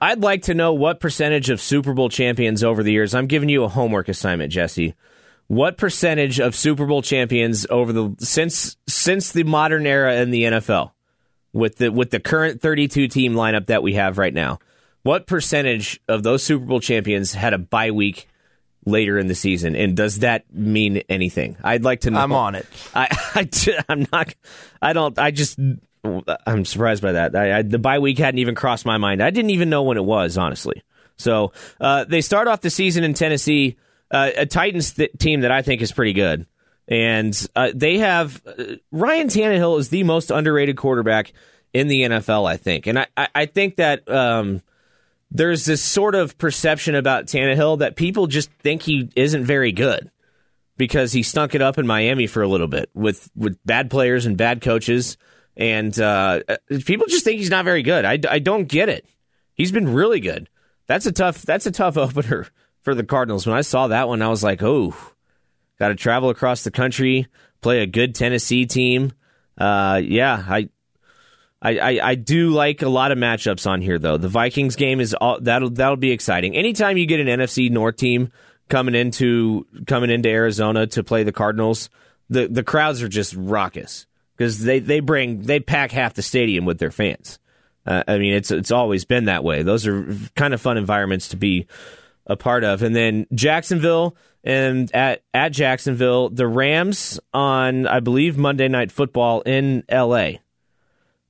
I'd 0.00 0.22
like 0.22 0.42
to 0.42 0.54
know 0.54 0.72
what 0.74 1.00
percentage 1.00 1.50
of 1.50 1.60
Super 1.60 1.94
Bowl 1.94 2.08
champions 2.08 2.62
over 2.62 2.82
the 2.82 2.92
years. 2.92 3.14
I'm 3.14 3.26
giving 3.26 3.48
you 3.48 3.64
a 3.64 3.68
homework 3.68 4.08
assignment, 4.08 4.52
Jesse. 4.52 4.94
What 5.46 5.76
percentage 5.76 6.40
of 6.40 6.54
Super 6.54 6.86
Bowl 6.86 7.02
champions 7.02 7.66
over 7.70 7.92
the 7.92 8.14
since 8.18 8.76
since 8.86 9.32
the 9.32 9.44
modern 9.44 9.86
era 9.86 10.16
in 10.16 10.30
the 10.30 10.44
NFL, 10.44 10.92
with 11.52 11.76
the 11.76 11.90
with 11.90 12.10
the 12.10 12.20
current 12.20 12.60
32 12.60 13.08
team 13.08 13.34
lineup 13.34 13.66
that 13.66 13.82
we 13.82 13.94
have 13.94 14.18
right 14.18 14.32
now, 14.32 14.58
what 15.02 15.26
percentage 15.26 16.00
of 16.08 16.22
those 16.22 16.42
Super 16.42 16.64
Bowl 16.64 16.80
champions 16.80 17.32
had 17.32 17.52
a 17.52 17.58
bye 17.58 17.90
week 17.90 18.28
later 18.86 19.18
in 19.18 19.26
the 19.26 19.34
season, 19.34 19.76
and 19.76 19.96
does 19.96 20.20
that 20.20 20.44
mean 20.52 21.02
anything? 21.08 21.56
I'd 21.62 21.84
like 21.84 22.00
to 22.02 22.10
know. 22.10 22.20
I'm 22.20 22.32
on 22.32 22.54
it. 22.54 22.66
I, 22.94 23.08
I 23.34 23.84
I'm 23.88 24.06
not. 24.12 24.34
I 24.80 24.92
don't. 24.92 25.18
I 25.18 25.30
just 25.30 25.58
I'm 26.46 26.64
surprised 26.64 27.02
by 27.02 27.12
that. 27.12 27.34
I, 27.34 27.58
I, 27.58 27.62
the 27.62 27.78
bye 27.78 27.98
week 27.98 28.18
hadn't 28.18 28.38
even 28.38 28.54
crossed 28.54 28.84
my 28.84 28.98
mind. 28.98 29.22
I 29.22 29.30
didn't 29.30 29.50
even 29.50 29.70
know 29.70 29.82
when 29.82 29.96
it 29.96 30.04
was, 30.04 30.36
honestly. 30.36 30.82
So 31.16 31.52
uh, 31.80 32.04
they 32.04 32.20
start 32.20 32.48
off 32.48 32.60
the 32.60 32.70
season 32.70 33.04
in 33.04 33.14
Tennessee, 33.14 33.76
uh, 34.10 34.30
a 34.36 34.46
Titans 34.46 34.92
th- 34.94 35.12
team 35.18 35.40
that 35.42 35.50
I 35.50 35.62
think 35.62 35.80
is 35.80 35.92
pretty 35.92 36.12
good, 36.12 36.46
and 36.88 37.48
uh, 37.54 37.70
they 37.74 37.98
have 37.98 38.42
uh, 38.46 38.76
Ryan 38.90 39.28
Tannehill 39.28 39.78
is 39.78 39.88
the 39.88 40.02
most 40.02 40.30
underrated 40.30 40.76
quarterback 40.76 41.32
in 41.72 41.88
the 41.88 42.02
NFL, 42.02 42.48
I 42.48 42.56
think, 42.56 42.86
and 42.86 42.98
I, 42.98 43.06
I 43.16 43.46
think 43.46 43.76
that. 43.76 44.08
Um, 44.10 44.62
there's 45.30 45.64
this 45.64 45.82
sort 45.82 46.14
of 46.14 46.38
perception 46.38 46.94
about 46.94 47.26
Tannehill 47.26 47.80
that 47.80 47.96
people 47.96 48.28
just 48.28 48.52
think 48.62 48.82
he 48.82 49.10
isn't 49.16 49.44
very 49.44 49.72
good 49.72 50.12
because 50.76 51.12
he 51.12 51.24
stunk 51.24 51.56
it 51.56 51.62
up 51.62 51.76
in 51.76 51.88
Miami 51.88 52.28
for 52.28 52.42
a 52.42 52.48
little 52.48 52.68
bit 52.68 52.88
with 52.94 53.28
with 53.34 53.58
bad 53.64 53.90
players 53.90 54.26
and 54.26 54.36
bad 54.36 54.60
coaches 54.60 55.16
and 55.56 55.98
uh, 55.98 56.40
people 56.84 57.06
just 57.06 57.24
think 57.24 57.38
he's 57.38 57.50
not 57.50 57.64
very 57.64 57.82
good. 57.82 58.04
I, 58.04 58.18
I 58.28 58.38
don't 58.38 58.66
get 58.66 58.88
it. 58.88 59.06
He's 59.54 59.72
been 59.72 59.92
really 59.92 60.20
good. 60.20 60.48
That's 60.86 61.06
a 61.06 61.12
tough. 61.12 61.42
That's 61.42 61.66
a 61.66 61.72
tough 61.72 61.96
opener 61.96 62.48
for 62.82 62.94
the 62.94 63.04
Cardinals. 63.04 63.46
When 63.46 63.56
I 63.56 63.62
saw 63.62 63.88
that 63.88 64.08
one, 64.08 64.22
I 64.22 64.28
was 64.28 64.42
like, 64.42 64.62
oh, 64.62 64.94
got 65.78 65.88
to 65.88 65.94
travel 65.94 66.30
across 66.30 66.64
the 66.64 66.70
country, 66.70 67.26
play 67.60 67.80
a 67.80 67.86
good 67.86 68.14
Tennessee 68.14 68.66
team. 68.66 69.12
Uh, 69.56 70.00
yeah, 70.04 70.44
I, 70.48 70.68
I, 71.62 71.78
I, 71.78 72.00
I, 72.02 72.14
do 72.16 72.50
like 72.50 72.82
a 72.82 72.88
lot 72.88 73.12
of 73.12 73.18
matchups 73.18 73.70
on 73.70 73.80
here 73.80 74.00
though. 74.00 74.16
The 74.16 74.28
Vikings 74.28 74.74
game 74.74 74.98
is 74.98 75.14
all, 75.14 75.38
that'll 75.40 75.70
that'll 75.70 75.96
be 75.96 76.10
exciting. 76.10 76.56
Anytime 76.56 76.96
you 76.96 77.06
get 77.06 77.20
an 77.20 77.28
NFC 77.28 77.70
North 77.70 77.96
team 77.96 78.32
coming 78.68 78.96
into 78.96 79.64
coming 79.86 80.10
into 80.10 80.28
Arizona 80.28 80.88
to 80.88 81.04
play 81.04 81.22
the 81.22 81.30
Cardinals, 81.30 81.88
the 82.28 82.48
the 82.48 82.64
crowds 82.64 83.00
are 83.00 83.08
just 83.08 83.36
raucous 83.36 84.06
because 84.36 84.62
they, 84.62 84.78
they 84.78 85.00
bring 85.00 85.42
they 85.42 85.60
pack 85.60 85.92
half 85.92 86.14
the 86.14 86.22
stadium 86.22 86.64
with 86.64 86.78
their 86.78 86.90
fans. 86.90 87.38
Uh, 87.86 88.02
I 88.08 88.18
mean, 88.18 88.34
it's 88.34 88.50
it's 88.50 88.70
always 88.70 89.04
been 89.04 89.26
that 89.26 89.44
way. 89.44 89.62
Those 89.62 89.86
are 89.86 90.06
kind 90.34 90.54
of 90.54 90.60
fun 90.60 90.78
environments 90.78 91.28
to 91.28 91.36
be 91.36 91.66
a 92.26 92.36
part 92.36 92.64
of. 92.64 92.82
And 92.82 92.96
then 92.96 93.26
Jacksonville 93.34 94.16
and 94.42 94.94
at 94.94 95.22
at 95.32 95.50
Jacksonville, 95.50 96.30
the 96.30 96.46
Rams 96.46 97.20
on 97.32 97.86
I 97.86 98.00
believe 98.00 98.36
Monday 98.36 98.68
Night 98.68 98.90
Football 98.90 99.42
in 99.42 99.84
L.A. 99.88 100.40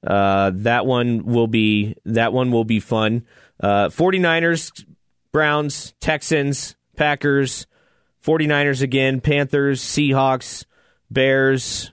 Uh, 0.07 0.53
that 0.55 0.87
one 0.87 1.25
will 1.25 1.47
be 1.47 1.97
that 2.05 2.33
one 2.33 2.53
will 2.53 2.65
be 2.65 2.81
fun. 2.81 3.27
Uh, 3.61 3.89
49ers 3.89 4.85
Browns, 5.33 5.95
Texans, 6.01 6.77
Packers, 6.97 7.67
49ers 8.25 8.83
again, 8.83 9.21
Panthers, 9.21 9.83
Seahawks, 9.83 10.65
Bears. 11.11 11.91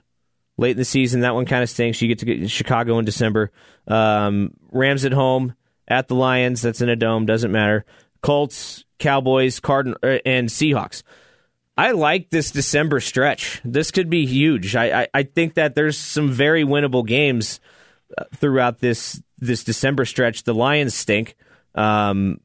Late 0.62 0.72
in 0.72 0.76
the 0.76 0.84
season, 0.84 1.22
that 1.22 1.34
one 1.34 1.44
kind 1.44 1.64
of 1.64 1.68
stinks. 1.68 2.00
You 2.00 2.06
get 2.06 2.20
to 2.20 2.24
get 2.24 2.48
Chicago 2.48 3.00
in 3.00 3.04
December. 3.04 3.50
Um, 3.88 4.54
Rams 4.70 5.04
at 5.04 5.12
home, 5.12 5.56
at 5.88 6.06
the 6.06 6.14
Lions. 6.14 6.62
That's 6.62 6.80
in 6.80 6.88
a 6.88 6.94
dome. 6.94 7.26
Doesn't 7.26 7.50
matter. 7.50 7.84
Colts, 8.22 8.84
Cowboys, 9.00 9.58
Cardin- 9.58 9.96
uh, 10.04 10.20
and 10.24 10.48
Seahawks. 10.48 11.02
I 11.76 11.90
like 11.90 12.30
this 12.30 12.52
December 12.52 13.00
stretch. 13.00 13.60
This 13.64 13.90
could 13.90 14.08
be 14.08 14.24
huge. 14.24 14.76
I, 14.76 15.02
I, 15.02 15.08
I 15.12 15.22
think 15.24 15.54
that 15.54 15.74
there's 15.74 15.98
some 15.98 16.30
very 16.30 16.64
winnable 16.64 17.04
games 17.04 17.58
uh, 18.16 18.24
throughout 18.36 18.78
this 18.78 19.20
this 19.38 19.64
December 19.64 20.04
stretch. 20.04 20.44
The 20.44 20.54
Lions 20.54 20.94
stink. 20.94 21.34
Um, 21.74 22.40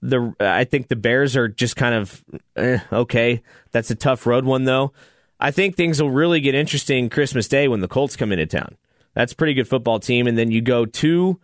the 0.00 0.34
I 0.40 0.64
think 0.64 0.88
the 0.88 0.96
Bears 0.96 1.36
are 1.36 1.48
just 1.48 1.76
kind 1.76 1.94
of 1.94 2.24
eh, 2.56 2.78
okay. 2.90 3.42
That's 3.72 3.90
a 3.90 3.96
tough 3.96 4.26
road 4.26 4.46
one 4.46 4.64
though. 4.64 4.94
I 5.40 5.50
think 5.50 5.76
things 5.76 6.00
will 6.00 6.10
really 6.10 6.40
get 6.40 6.54
interesting 6.54 7.08
Christmas 7.08 7.48
Day 7.48 7.66
when 7.66 7.80
the 7.80 7.88
Colts 7.88 8.16
come 8.16 8.32
into 8.32 8.46
town. 8.46 8.76
That's 9.14 9.32
a 9.32 9.36
pretty 9.36 9.54
good 9.54 9.68
football 9.68 9.98
team, 9.98 10.26
and 10.26 10.36
then 10.36 10.50
you 10.50 10.60
go 10.60 10.84
to 10.86 11.40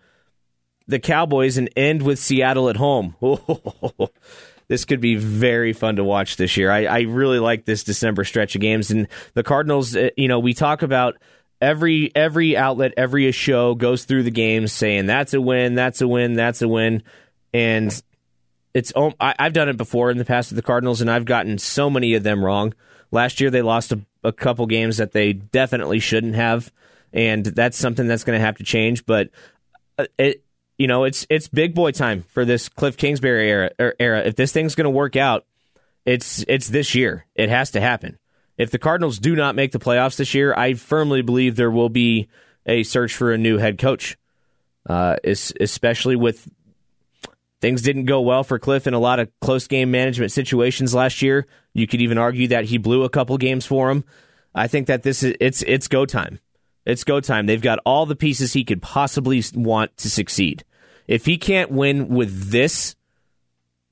the 0.86 0.98
Cowboys 0.98 1.56
and 1.58 1.70
end 1.76 2.02
with 2.02 2.18
Seattle 2.18 2.68
at 2.68 2.76
home. 2.76 3.16
this 4.68 4.84
could 4.84 5.00
be 5.00 5.16
very 5.16 5.72
fun 5.72 5.96
to 5.96 6.04
watch 6.04 6.36
this 6.36 6.56
year. 6.56 6.70
I, 6.70 6.84
I 6.84 7.00
really 7.00 7.38
like 7.38 7.64
this 7.64 7.84
December 7.84 8.24
stretch 8.24 8.54
of 8.54 8.60
games, 8.60 8.90
and 8.90 9.08
the 9.34 9.42
Cardinals. 9.42 9.96
Eh, 9.96 10.10
you 10.16 10.28
know, 10.28 10.38
we 10.38 10.54
talk 10.54 10.82
about 10.82 11.16
every 11.60 12.14
every 12.14 12.56
outlet, 12.56 12.92
every 12.96 13.30
show 13.32 13.74
goes 13.74 14.04
through 14.04 14.22
the 14.24 14.30
games 14.30 14.72
saying 14.72 15.06
that's 15.06 15.34
a 15.34 15.40
win, 15.40 15.74
that's 15.74 16.00
a 16.00 16.08
win, 16.08 16.34
that's 16.34 16.62
a 16.62 16.68
win, 16.68 17.02
and 17.52 18.02
it's 18.74 18.92
I, 18.94 19.34
have 19.38 19.54
done 19.54 19.70
it 19.70 19.76
before 19.76 20.10
in 20.10 20.18
the 20.18 20.24
past 20.24 20.50
with 20.50 20.56
the 20.56 20.62
Cardinals, 20.62 21.00
and 21.00 21.10
I've 21.10 21.24
gotten 21.24 21.58
so 21.58 21.88
many 21.88 22.14
of 22.14 22.22
them 22.22 22.44
wrong. 22.44 22.74
Last 23.16 23.40
year, 23.40 23.50
they 23.50 23.62
lost 23.62 23.92
a, 23.92 24.00
a 24.22 24.30
couple 24.30 24.66
games 24.66 24.98
that 24.98 25.12
they 25.12 25.32
definitely 25.32 26.00
shouldn't 26.00 26.34
have, 26.34 26.70
and 27.14 27.46
that's 27.46 27.78
something 27.78 28.06
that's 28.06 28.24
going 28.24 28.38
to 28.38 28.44
have 28.44 28.58
to 28.58 28.62
change. 28.62 29.06
But 29.06 29.30
uh, 29.98 30.04
it, 30.18 30.44
you 30.76 30.86
know, 30.86 31.04
it's 31.04 31.26
it's 31.30 31.48
big 31.48 31.74
boy 31.74 31.92
time 31.92 32.26
for 32.28 32.44
this 32.44 32.68
Cliff 32.68 32.98
Kingsbury 32.98 33.48
era. 33.48 33.70
Er, 33.80 33.94
era. 33.98 34.20
If 34.20 34.36
this 34.36 34.52
thing's 34.52 34.74
going 34.74 34.84
to 34.84 34.90
work 34.90 35.16
out, 35.16 35.46
it's 36.04 36.44
it's 36.46 36.68
this 36.68 36.94
year. 36.94 37.24
It 37.34 37.48
has 37.48 37.70
to 37.70 37.80
happen. 37.80 38.18
If 38.58 38.70
the 38.70 38.78
Cardinals 38.78 39.18
do 39.18 39.34
not 39.34 39.54
make 39.54 39.72
the 39.72 39.78
playoffs 39.78 40.16
this 40.16 40.34
year, 40.34 40.52
I 40.54 40.74
firmly 40.74 41.22
believe 41.22 41.56
there 41.56 41.70
will 41.70 41.88
be 41.88 42.28
a 42.66 42.82
search 42.82 43.14
for 43.14 43.32
a 43.32 43.38
new 43.38 43.56
head 43.56 43.78
coach, 43.78 44.18
uh, 44.86 45.16
especially 45.24 46.16
with 46.16 46.46
things 47.60 47.82
didn't 47.82 48.04
go 48.04 48.20
well 48.20 48.44
for 48.44 48.58
Cliff 48.58 48.86
in 48.86 48.94
a 48.94 48.98
lot 48.98 49.18
of 49.18 49.30
close 49.40 49.66
game 49.66 49.90
management 49.90 50.32
situations 50.32 50.94
last 50.94 51.22
year. 51.22 51.46
You 51.74 51.86
could 51.86 52.00
even 52.00 52.18
argue 52.18 52.48
that 52.48 52.66
he 52.66 52.78
blew 52.78 53.04
a 53.04 53.10
couple 53.10 53.36
games 53.38 53.66
for 53.66 53.90
him. 53.90 54.04
I 54.54 54.68
think 54.68 54.86
that 54.86 55.02
this 55.02 55.22
is 55.22 55.34
it's 55.40 55.62
it's 55.62 55.88
go 55.88 56.06
time. 56.06 56.40
It's 56.84 57.04
go 57.04 57.20
time. 57.20 57.46
They've 57.46 57.60
got 57.60 57.80
all 57.84 58.06
the 58.06 58.16
pieces 58.16 58.52
he 58.52 58.64
could 58.64 58.80
possibly 58.80 59.42
want 59.54 59.96
to 59.98 60.10
succeed. 60.10 60.64
If 61.06 61.26
he 61.26 61.36
can't 61.36 61.70
win 61.70 62.08
with 62.08 62.50
this, 62.50 62.96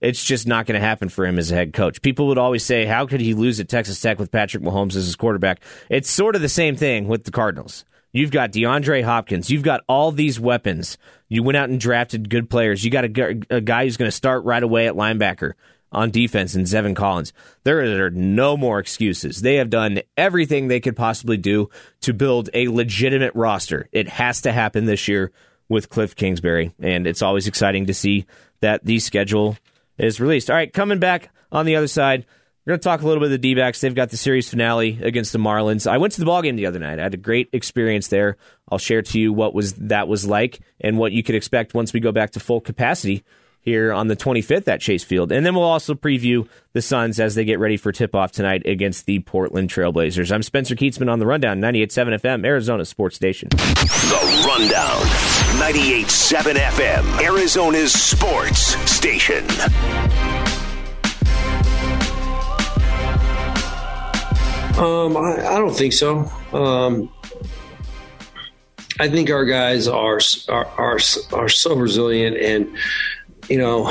it's 0.00 0.25
just 0.25 0.47
not 0.47 0.66
going 0.66 0.80
to 0.80 0.87
happen 0.87 1.09
for 1.09 1.26
him 1.26 1.38
as 1.38 1.50
a 1.50 1.54
head 1.54 1.73
coach. 1.73 2.02
People 2.02 2.26
would 2.28 2.38
always 2.38 2.64
say, 2.64 2.85
"How 2.85 3.06
could 3.06 3.21
he 3.21 3.35
lose 3.35 3.61
at 3.61 3.68
Texas 3.68 4.00
Tech 4.00 4.18
with 4.18 4.30
Patrick 4.30 4.62
Mahomes 4.62 4.97
as 4.97 5.06
his 5.06 5.16
quarterback?" 5.16 5.62
It's 5.90 6.11
sort 6.11 6.37
of 6.37 6.42
the 6.42 6.49
same 6.49 6.76
thing 6.76 7.09
with 7.09 7.25
the 7.25 7.30
Cardinals. 7.30 7.85
You've 8.14 8.30
got 8.30 8.52
DeAndre 8.52 9.02
Hopkins. 9.02 9.50
You've 9.50 9.64
got 9.64 9.83
all 9.88 10.12
these 10.12 10.38
weapons. 10.38 10.97
You 11.28 11.42
went 11.42 11.56
out 11.56 11.68
and 11.68 11.80
drafted 11.80 12.30
good 12.30 12.49
players. 12.49 12.85
You 12.85 12.90
got 12.92 13.04
a, 13.04 13.40
a 13.50 13.61
guy 13.61 13.85
who's 13.85 13.97
going 13.97 14.11
to 14.11 14.16
start 14.16 14.44
right 14.44 14.62
away 14.62 14.87
at 14.87 14.94
linebacker 14.94 15.54
on 15.90 16.12
defense 16.12 16.54
in 16.54 16.62
Zaven 16.62 16.94
Collins. 16.94 17.33
There 17.64 18.04
are 18.04 18.11
no 18.11 18.56
more 18.56 18.78
excuses. 18.78 19.40
They 19.40 19.56
have 19.56 19.68
done 19.68 20.00
everything 20.16 20.68
they 20.68 20.78
could 20.78 20.94
possibly 20.94 21.37
do 21.37 21.71
to 22.02 22.14
build 22.14 22.50
a 22.54 22.68
legitimate 22.68 23.35
roster. 23.35 23.88
It 23.90 24.09
has 24.09 24.42
to 24.42 24.52
happen 24.52 24.85
this 24.85 25.09
year 25.09 25.33
with 25.68 25.88
Cliff 25.88 26.14
Kingsbury, 26.14 26.73
and 26.78 27.09
it's 27.09 27.23
always 27.23 27.49
exciting 27.49 27.87
to 27.87 27.94
see 27.94 28.26
that 28.61 28.85
the 28.85 29.00
schedule 29.00 29.56
is 29.99 30.21
released. 30.21 30.50
All 30.50 30.56
right, 30.56 30.73
coming 30.73 31.00
back 31.00 31.30
on 31.50 31.66
the 31.66 31.75
other 31.75 31.88
side. 31.88 32.26
We're 32.64 32.73
going 32.73 32.80
to 32.80 32.85
talk 32.85 33.02
a 33.02 33.06
little 33.06 33.21
bit 33.21 33.26
of 33.26 33.33
the 33.33 33.38
D 33.38 33.54
backs. 33.54 33.83
They've 33.83 33.94
got 33.94 34.09
the 34.09 34.16
series 34.16 34.49
finale 34.49 34.99
against 35.02 35.35
the 35.35 35.38
Marlins. 35.38 35.87
I 35.87 35.99
went 35.99 36.14
to 36.14 36.21
the 36.21 36.26
ballgame 36.26 36.56
the 36.56 36.64
other 36.64 36.78
night. 36.78 36.99
I 36.99 37.02
had 37.02 37.12
a 37.12 37.18
great 37.18 37.50
experience 37.52 38.09
there. 38.09 38.38
I'll 38.71 38.78
share 38.78 39.02
to 39.02 39.21
you 39.21 39.35
what 39.35 39.52
was 39.54 39.75
that 39.75 40.09
was 40.09 40.26
like 40.26 40.61
and 40.80 40.97
what 40.97 41.12
you 41.12 41.23
could 41.23 41.35
expect 41.35 41.75
once 41.75 41.92
we 41.92 42.00
go 42.00 42.11
back 42.11 42.30
to 42.30 42.40
full 42.40 42.62
capacity 42.62 43.23
here 43.61 43.92
on 43.92 44.09
the 44.09 44.16
25th 44.16 44.66
at 44.68 44.80
Chase 44.80 45.04
Field. 45.04 45.30
And 45.30 45.44
then 45.44 45.54
we'll 45.54 45.64
also 45.64 45.92
preview 45.94 46.49
the 46.73 46.80
Suns 46.80 47.21
as 47.21 47.35
they 47.35 47.44
get 47.44 47.59
ready 47.59 47.76
for 47.76 47.92
tip 47.92 48.14
off 48.14 48.33
tonight 48.33 48.66
against 48.66 49.04
the 49.04 49.18
Portland 49.21 49.68
Trailblazers. 49.68 50.33
I'm 50.33 50.42
Spencer 50.42 50.75
Kietzman 50.75 51.11
on 51.12 51.18
the 51.18 51.26
Rundown, 51.26 51.61
98.7 51.61 52.21
FM, 52.21 52.47
Arizona 52.47 52.87
Sports 52.87 53.16
Station. 53.16 53.50
The 53.50 54.44
Rundown, 54.47 55.00
98.7 55.61 56.54
FM, 56.54 57.23
Arizona's 57.23 57.92
Sports 57.92 58.75
Station. 58.90 59.44
Um, 64.78 65.16
I, 65.16 65.54
I, 65.54 65.58
don't 65.58 65.74
think 65.74 65.92
so. 65.92 66.30
Um, 66.52 67.08
I 68.98 69.08
think 69.08 69.30
our 69.30 69.44
guys 69.44 69.86
are, 69.86 70.20
are 70.48 70.66
are 70.66 70.98
are 71.32 71.48
so 71.48 71.76
resilient, 71.76 72.36
and 72.36 72.76
you 73.48 73.58
know, 73.58 73.88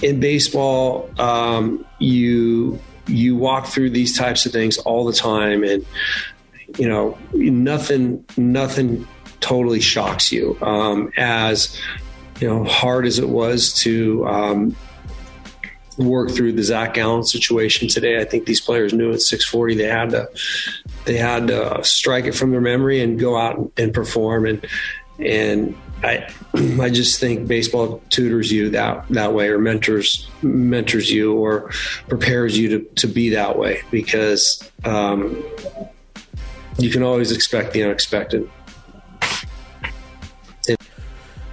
in 0.00 0.20
baseball, 0.20 1.10
um, 1.18 1.84
you 1.98 2.80
you 3.06 3.36
walk 3.36 3.66
through 3.66 3.90
these 3.90 4.16
types 4.16 4.46
of 4.46 4.52
things 4.52 4.78
all 4.78 5.04
the 5.04 5.12
time, 5.12 5.64
and 5.64 5.84
you 6.78 6.88
know, 6.88 7.18
nothing 7.34 8.24
nothing 8.38 9.06
totally 9.40 9.80
shocks 9.80 10.32
you. 10.32 10.56
Um, 10.62 11.12
as 11.18 11.78
you 12.40 12.48
know, 12.48 12.64
hard 12.64 13.04
as 13.04 13.18
it 13.18 13.28
was 13.28 13.74
to 13.82 14.26
um, 14.26 14.76
work 16.02 16.30
through 16.30 16.52
the 16.52 16.62
Zach 16.62 16.94
Gallen 16.94 17.24
situation 17.24 17.88
today. 17.88 18.20
I 18.20 18.24
think 18.24 18.46
these 18.46 18.60
players 18.60 18.92
knew 18.92 19.12
at 19.12 19.22
640 19.22 19.74
they 19.74 19.84
had 19.84 20.10
to 20.10 20.28
they 21.04 21.16
had 21.16 21.48
to 21.48 21.82
strike 21.82 22.26
it 22.26 22.32
from 22.32 22.50
their 22.50 22.60
memory 22.60 23.00
and 23.00 23.18
go 23.18 23.36
out 23.36 23.72
and 23.76 23.92
perform 23.92 24.46
and 24.46 24.66
and 25.18 25.76
I 26.02 26.28
I 26.54 26.90
just 26.90 27.20
think 27.20 27.48
baseball 27.48 28.02
tutors 28.10 28.50
you 28.50 28.70
that 28.70 29.08
that 29.10 29.32
way 29.32 29.48
or 29.48 29.58
mentors 29.58 30.28
mentors 30.42 31.10
you 31.10 31.34
or 31.34 31.70
prepares 32.08 32.58
you 32.58 32.68
to, 32.68 32.80
to 32.96 33.06
be 33.06 33.30
that 33.30 33.58
way 33.58 33.82
because 33.90 34.70
um, 34.84 35.42
you 36.78 36.90
can 36.90 37.02
always 37.02 37.32
expect 37.32 37.72
the 37.72 37.82
unexpected. 37.84 38.48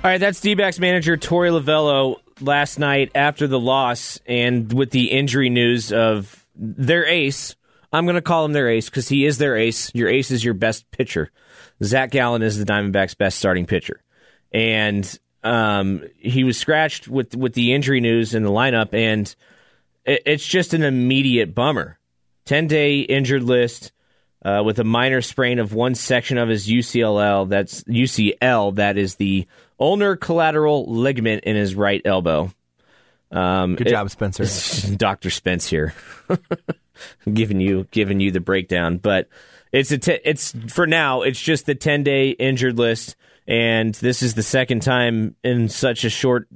All 0.01 0.09
right, 0.09 0.17
that's 0.17 0.39
D-backs 0.39 0.79
manager 0.79 1.17
Torey 1.17 1.51
Lovullo 1.51 2.19
last 2.41 2.79
night 2.79 3.11
after 3.15 3.47
the 3.47 3.59
loss 3.59 4.19
and 4.25 4.71
with 4.71 4.91
the 4.91 5.11
injury 5.11 5.49
news 5.49 5.91
of 5.91 6.47
their 6.55 7.05
ace. 7.05 7.55
I'm 7.91 8.05
going 8.05 8.15
to 8.15 8.21
call 8.21 8.45
him 8.45 8.53
their 8.53 8.69
ace 8.69 8.89
because 8.89 9.09
he 9.09 9.25
is 9.25 9.37
their 9.37 9.57
ace. 9.57 9.93
Your 9.95 10.09
ace 10.09 10.31
is 10.31 10.43
your 10.43 10.53
best 10.53 10.89
pitcher. 10.91 11.31
Zach 11.83 12.11
Gallen 12.11 12.41
is 12.41 12.57
the 12.57 12.65
Diamondbacks' 12.65 13.17
best 13.17 13.39
starting 13.39 13.65
pitcher, 13.65 14.03
and 14.51 15.19
um, 15.43 16.03
he 16.17 16.43
was 16.43 16.57
scratched 16.57 17.07
with 17.07 17.35
with 17.35 17.53
the 17.53 17.73
injury 17.73 18.01
news 18.01 18.35
in 18.35 18.43
the 18.43 18.51
lineup, 18.51 18.93
and 18.93 19.33
it, 20.05 20.21
it's 20.25 20.45
just 20.45 20.73
an 20.73 20.83
immediate 20.83 21.55
bummer. 21.55 21.97
Ten 22.45 22.67
day 22.67 22.99
injured 22.99 23.43
list. 23.43 23.91
Uh, 24.41 24.63
with 24.63 24.79
a 24.79 24.85
minor 24.85 25.21
sprain 25.21 25.59
of 25.59 25.73
one 25.73 25.93
section 25.93 26.37
of 26.37 26.47
his 26.47 26.65
UCLL. 26.65 27.49
That's 27.49 27.83
UCL. 27.83 28.75
That 28.75 28.97
is 28.97 29.15
the 29.15 29.45
ulnar 29.77 30.15
collateral 30.15 30.85
ligament 30.85 31.43
in 31.43 31.57
his 31.57 31.75
right 31.75 32.01
elbow. 32.05 32.49
Um, 33.31 33.75
Good 33.75 33.89
job, 33.89 34.09
Spencer. 34.09 34.95
Doctor 34.95 35.29
Spence 35.29 35.67
here, 35.67 35.93
giving 37.33 37.59
you 37.59 37.87
giving 37.91 38.19
you 38.19 38.31
the 38.31 38.39
breakdown. 38.39 38.97
But 38.97 39.29
it's 39.71 39.91
a 39.91 39.97
t- 39.97 40.19
it's 40.23 40.53
for 40.67 40.87
now. 40.87 41.21
It's 41.21 41.39
just 41.39 41.65
the 41.65 41.75
ten 41.75 42.03
day 42.03 42.29
injured 42.29 42.77
list, 42.77 43.15
and 43.47 43.93
this 43.95 44.23
is 44.23 44.33
the 44.33 44.43
second 44.43 44.81
time 44.81 45.35
in 45.43 45.69
such 45.69 46.05
a 46.05 46.09
short, 46.09 46.47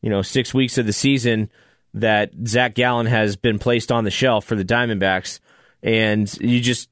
you 0.00 0.10
know, 0.10 0.22
six 0.22 0.54
weeks 0.54 0.78
of 0.78 0.86
the 0.86 0.92
season 0.92 1.50
that 1.94 2.30
Zach 2.46 2.74
Gallen 2.74 3.06
has 3.06 3.36
been 3.36 3.58
placed 3.58 3.90
on 3.90 4.04
the 4.04 4.10
shelf 4.10 4.44
for 4.44 4.54
the 4.54 4.64
Diamondbacks, 4.64 5.40
and 5.82 6.32
you 6.40 6.60
just 6.60 6.88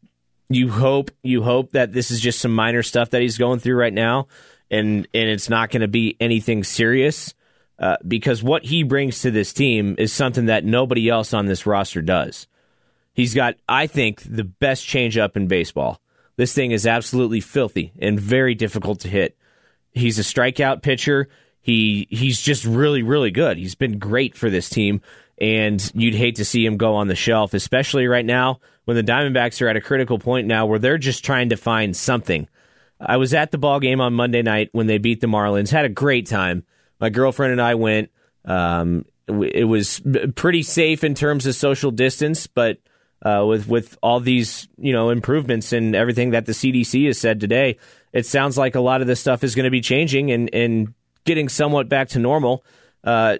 you 0.48 0.70
hope 0.70 1.10
you 1.22 1.42
hope 1.42 1.72
that 1.72 1.92
this 1.92 2.10
is 2.10 2.20
just 2.20 2.40
some 2.40 2.54
minor 2.54 2.82
stuff 2.82 3.10
that 3.10 3.22
he's 3.22 3.38
going 3.38 3.58
through 3.58 3.76
right 3.76 3.92
now 3.92 4.26
and 4.70 5.08
and 5.14 5.30
it's 5.30 5.48
not 5.48 5.70
going 5.70 5.80
to 5.80 5.88
be 5.88 6.16
anything 6.20 6.64
serious 6.64 7.34
uh, 7.78 7.96
because 8.06 8.42
what 8.42 8.64
he 8.64 8.82
brings 8.82 9.20
to 9.22 9.30
this 9.30 9.52
team 9.52 9.96
is 9.98 10.12
something 10.12 10.46
that 10.46 10.64
nobody 10.64 11.08
else 11.08 11.34
on 11.34 11.46
this 11.46 11.66
roster 11.66 12.02
does. 12.02 12.46
He's 13.12 13.34
got, 13.34 13.56
I 13.68 13.86
think, 13.86 14.22
the 14.22 14.44
best 14.44 14.86
changeup 14.86 15.36
in 15.36 15.46
baseball. 15.46 16.00
This 16.36 16.52
thing 16.52 16.72
is 16.72 16.86
absolutely 16.86 17.40
filthy 17.40 17.92
and 18.00 18.18
very 18.18 18.54
difficult 18.54 19.00
to 19.00 19.08
hit. 19.08 19.36
He's 19.92 20.18
a 20.18 20.22
strikeout 20.22 20.82
pitcher. 20.82 21.28
he 21.60 22.06
he's 22.10 22.40
just 22.40 22.64
really 22.64 23.02
really 23.02 23.30
good. 23.30 23.56
He's 23.56 23.76
been 23.76 23.98
great 23.98 24.36
for 24.36 24.50
this 24.50 24.68
team, 24.68 25.00
and 25.38 25.90
you'd 25.94 26.14
hate 26.14 26.36
to 26.36 26.44
see 26.44 26.64
him 26.64 26.76
go 26.76 26.94
on 26.96 27.08
the 27.08 27.14
shelf, 27.14 27.54
especially 27.54 28.06
right 28.06 28.24
now 28.24 28.60
when 28.84 28.96
the 28.96 29.02
Diamondbacks 29.02 29.60
are 29.62 29.68
at 29.68 29.76
a 29.76 29.80
critical 29.80 30.18
point 30.18 30.46
now 30.46 30.66
where 30.66 30.78
they're 30.78 30.98
just 30.98 31.24
trying 31.24 31.48
to 31.50 31.56
find 31.56 31.96
something. 31.96 32.48
I 33.00 33.16
was 33.16 33.34
at 33.34 33.50
the 33.50 33.58
ball 33.58 33.80
game 33.80 34.00
on 34.00 34.14
Monday 34.14 34.42
night 34.42 34.70
when 34.72 34.86
they 34.86 34.98
beat 34.98 35.20
the 35.20 35.26
Marlins. 35.26 35.70
Had 35.70 35.84
a 35.84 35.90
great 35.90 36.26
time. 36.26 36.64
My 37.00 37.10
girlfriend 37.10 37.52
and 37.52 37.60
I 37.60 37.74
went. 37.74 38.10
Um, 38.44 39.04
it 39.26 39.66
was 39.66 40.02
pretty 40.34 40.62
safe 40.62 41.02
in 41.02 41.14
terms 41.14 41.46
of 41.46 41.54
social 41.54 41.90
distance, 41.90 42.46
but 42.46 42.78
uh, 43.22 43.44
with 43.46 43.66
with 43.66 43.96
all 44.02 44.20
these 44.20 44.68
you 44.76 44.92
know 44.92 45.10
improvements 45.10 45.72
and 45.72 45.96
everything 45.96 46.30
that 46.30 46.46
the 46.46 46.52
CDC 46.52 47.06
has 47.06 47.18
said 47.18 47.40
today, 47.40 47.78
it 48.12 48.26
sounds 48.26 48.58
like 48.58 48.74
a 48.74 48.80
lot 48.80 49.00
of 49.00 49.06
this 49.06 49.20
stuff 49.20 49.42
is 49.42 49.54
going 49.54 49.64
to 49.64 49.70
be 49.70 49.80
changing 49.80 50.30
and 50.30 50.50
and 50.52 50.94
getting 51.24 51.48
somewhat 51.48 51.88
back 51.88 52.08
to 52.10 52.18
normal. 52.18 52.64
Uh, 53.02 53.38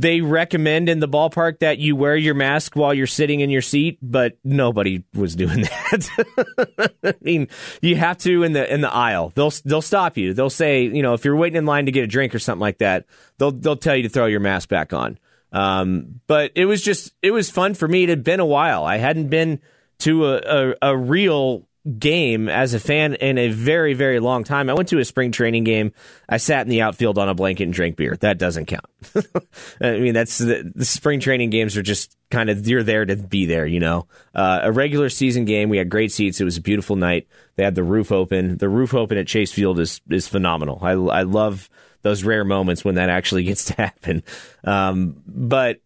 they 0.00 0.22
recommend 0.22 0.88
in 0.88 0.98
the 0.98 1.08
ballpark 1.08 1.58
that 1.58 1.78
you 1.78 1.94
wear 1.94 2.16
your 2.16 2.34
mask 2.34 2.74
while 2.74 2.94
you're 2.94 3.06
sitting 3.06 3.40
in 3.40 3.50
your 3.50 3.60
seat, 3.60 3.98
but 4.00 4.38
nobody 4.42 5.02
was 5.14 5.36
doing 5.36 5.60
that. 5.62 6.92
I 7.04 7.14
mean, 7.20 7.48
you 7.82 7.96
have 7.96 8.16
to 8.18 8.42
in 8.42 8.54
the 8.54 8.72
in 8.72 8.80
the 8.80 8.92
aisle. 8.92 9.30
They'll 9.34 9.52
they'll 9.64 9.82
stop 9.82 10.16
you. 10.16 10.32
They'll 10.32 10.48
say, 10.48 10.84
you 10.84 11.02
know, 11.02 11.12
if 11.12 11.24
you're 11.24 11.36
waiting 11.36 11.58
in 11.58 11.66
line 11.66 11.86
to 11.86 11.92
get 11.92 12.04
a 12.04 12.06
drink 12.06 12.34
or 12.34 12.38
something 12.38 12.60
like 12.60 12.78
that, 12.78 13.04
they'll 13.38 13.52
they'll 13.52 13.76
tell 13.76 13.94
you 13.94 14.04
to 14.04 14.08
throw 14.08 14.26
your 14.26 14.40
mask 14.40 14.68
back 14.70 14.92
on. 14.92 15.18
Um, 15.52 16.20
but 16.26 16.52
it 16.54 16.64
was 16.64 16.80
just 16.82 17.12
it 17.20 17.32
was 17.32 17.50
fun 17.50 17.74
for 17.74 17.86
me. 17.86 18.04
It 18.04 18.08
had 18.08 18.24
been 18.24 18.40
a 18.40 18.46
while. 18.46 18.84
I 18.84 18.96
hadn't 18.96 19.28
been 19.28 19.60
to 19.98 20.26
a, 20.28 20.38
a, 20.38 20.74
a 20.82 20.96
real 20.96 21.66
game 21.98 22.48
as 22.48 22.74
a 22.74 22.80
fan 22.80 23.14
in 23.14 23.38
a 23.38 23.48
very, 23.48 23.94
very 23.94 24.20
long 24.20 24.44
time. 24.44 24.68
I 24.68 24.74
went 24.74 24.88
to 24.90 24.98
a 24.98 25.04
spring 25.04 25.32
training 25.32 25.64
game. 25.64 25.92
I 26.28 26.36
sat 26.36 26.66
in 26.66 26.68
the 26.68 26.82
outfield 26.82 27.16
on 27.16 27.28
a 27.28 27.34
blanket 27.34 27.64
and 27.64 27.72
drank 27.72 27.96
beer. 27.96 28.16
That 28.16 28.38
doesn't 28.38 28.66
count. 28.66 28.84
I 29.80 29.98
mean, 29.98 30.12
that's 30.12 30.38
the, 30.38 30.70
the, 30.74 30.84
spring 30.84 31.20
training 31.20 31.50
games 31.50 31.76
are 31.78 31.82
just 31.82 32.16
kind 32.30 32.50
of 32.50 32.66
you're 32.68 32.82
there 32.82 33.06
to 33.06 33.16
be 33.16 33.46
there. 33.46 33.66
You 33.66 33.80
know, 33.80 34.06
uh, 34.34 34.60
a 34.62 34.72
regular 34.72 35.08
season 35.08 35.46
game. 35.46 35.70
We 35.70 35.78
had 35.78 35.88
great 35.88 36.12
seats. 36.12 36.40
It 36.40 36.44
was 36.44 36.58
a 36.58 36.62
beautiful 36.62 36.96
night. 36.96 37.28
They 37.56 37.64
had 37.64 37.74
the 37.74 37.84
roof 37.84 38.12
open. 38.12 38.58
The 38.58 38.68
roof 38.68 38.92
open 38.92 39.16
at 39.16 39.26
Chase 39.26 39.52
Field 39.52 39.80
is 39.80 40.02
is 40.10 40.28
phenomenal. 40.28 40.78
I 40.82 40.92
I 40.92 41.22
love 41.22 41.70
those 42.02 42.24
rare 42.24 42.44
moments 42.44 42.84
when 42.84 42.96
that 42.96 43.08
actually 43.08 43.44
gets 43.50 43.66
to 43.66 43.74
happen. 43.74 44.22
Um, 44.64 45.22
but 45.26 45.80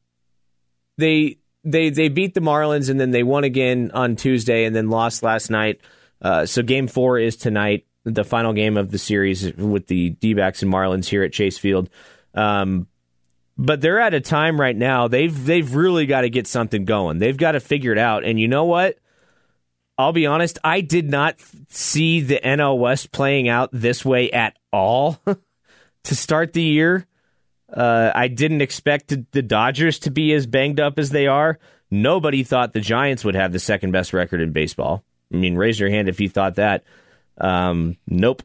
they 0.98 1.38
they 1.64 1.90
they 1.90 2.08
beat 2.08 2.34
the 2.34 2.40
Marlins 2.40 2.90
and 2.90 3.00
then 3.00 3.10
they 3.10 3.22
won 3.22 3.44
again 3.44 3.90
on 3.94 4.16
Tuesday 4.16 4.64
and 4.64 4.74
then 4.74 4.90
lost 4.90 5.22
last 5.22 5.50
night. 5.50 5.80
Uh, 6.20 6.46
so 6.46 6.62
game 6.62 6.86
four 6.86 7.18
is 7.18 7.36
tonight, 7.36 7.86
the 8.04 8.24
final 8.24 8.52
game 8.52 8.76
of 8.76 8.90
the 8.90 8.98
series 8.98 9.52
with 9.54 9.86
the 9.86 10.10
D 10.10 10.34
backs 10.34 10.62
and 10.62 10.72
Marlins 10.72 11.06
here 11.06 11.22
at 11.22 11.32
Chase 11.32 11.58
Field. 11.58 11.90
Um, 12.34 12.86
but 13.56 13.80
they're 13.80 14.00
at 14.00 14.14
a 14.14 14.20
time 14.20 14.60
right 14.60 14.76
now. 14.76 15.08
They've 15.08 15.44
they've 15.44 15.74
really 15.74 16.06
got 16.06 16.22
to 16.22 16.30
get 16.30 16.46
something 16.46 16.84
going. 16.84 17.18
They've 17.18 17.36
got 17.36 17.52
to 17.52 17.60
figure 17.60 17.92
it 17.92 17.98
out. 17.98 18.24
And 18.24 18.38
you 18.38 18.48
know 18.48 18.64
what? 18.64 18.98
I'll 19.96 20.12
be 20.12 20.26
honest. 20.26 20.58
I 20.64 20.80
did 20.80 21.08
not 21.08 21.36
see 21.68 22.20
the 22.20 22.40
NL 22.42 22.78
West 22.78 23.12
playing 23.12 23.48
out 23.48 23.70
this 23.72 24.04
way 24.04 24.30
at 24.32 24.58
all 24.72 25.20
to 26.04 26.14
start 26.16 26.52
the 26.52 26.62
year. 26.62 27.06
Uh, 27.74 28.12
I 28.14 28.28
didn't 28.28 28.62
expect 28.62 29.12
the 29.32 29.42
Dodgers 29.42 29.98
to 30.00 30.10
be 30.10 30.32
as 30.32 30.46
banged 30.46 30.78
up 30.78 30.98
as 30.98 31.10
they 31.10 31.26
are. 31.26 31.58
Nobody 31.90 32.42
thought 32.44 32.72
the 32.72 32.80
Giants 32.80 33.24
would 33.24 33.34
have 33.34 33.52
the 33.52 33.58
second 33.58 33.90
best 33.90 34.12
record 34.12 34.40
in 34.40 34.52
baseball. 34.52 35.04
I 35.32 35.36
mean, 35.36 35.56
raise 35.56 35.78
your 35.78 35.90
hand 35.90 36.08
if 36.08 36.20
you 36.20 36.28
thought 36.28 36.56
that. 36.56 36.84
Um, 37.38 37.96
nope. 38.06 38.42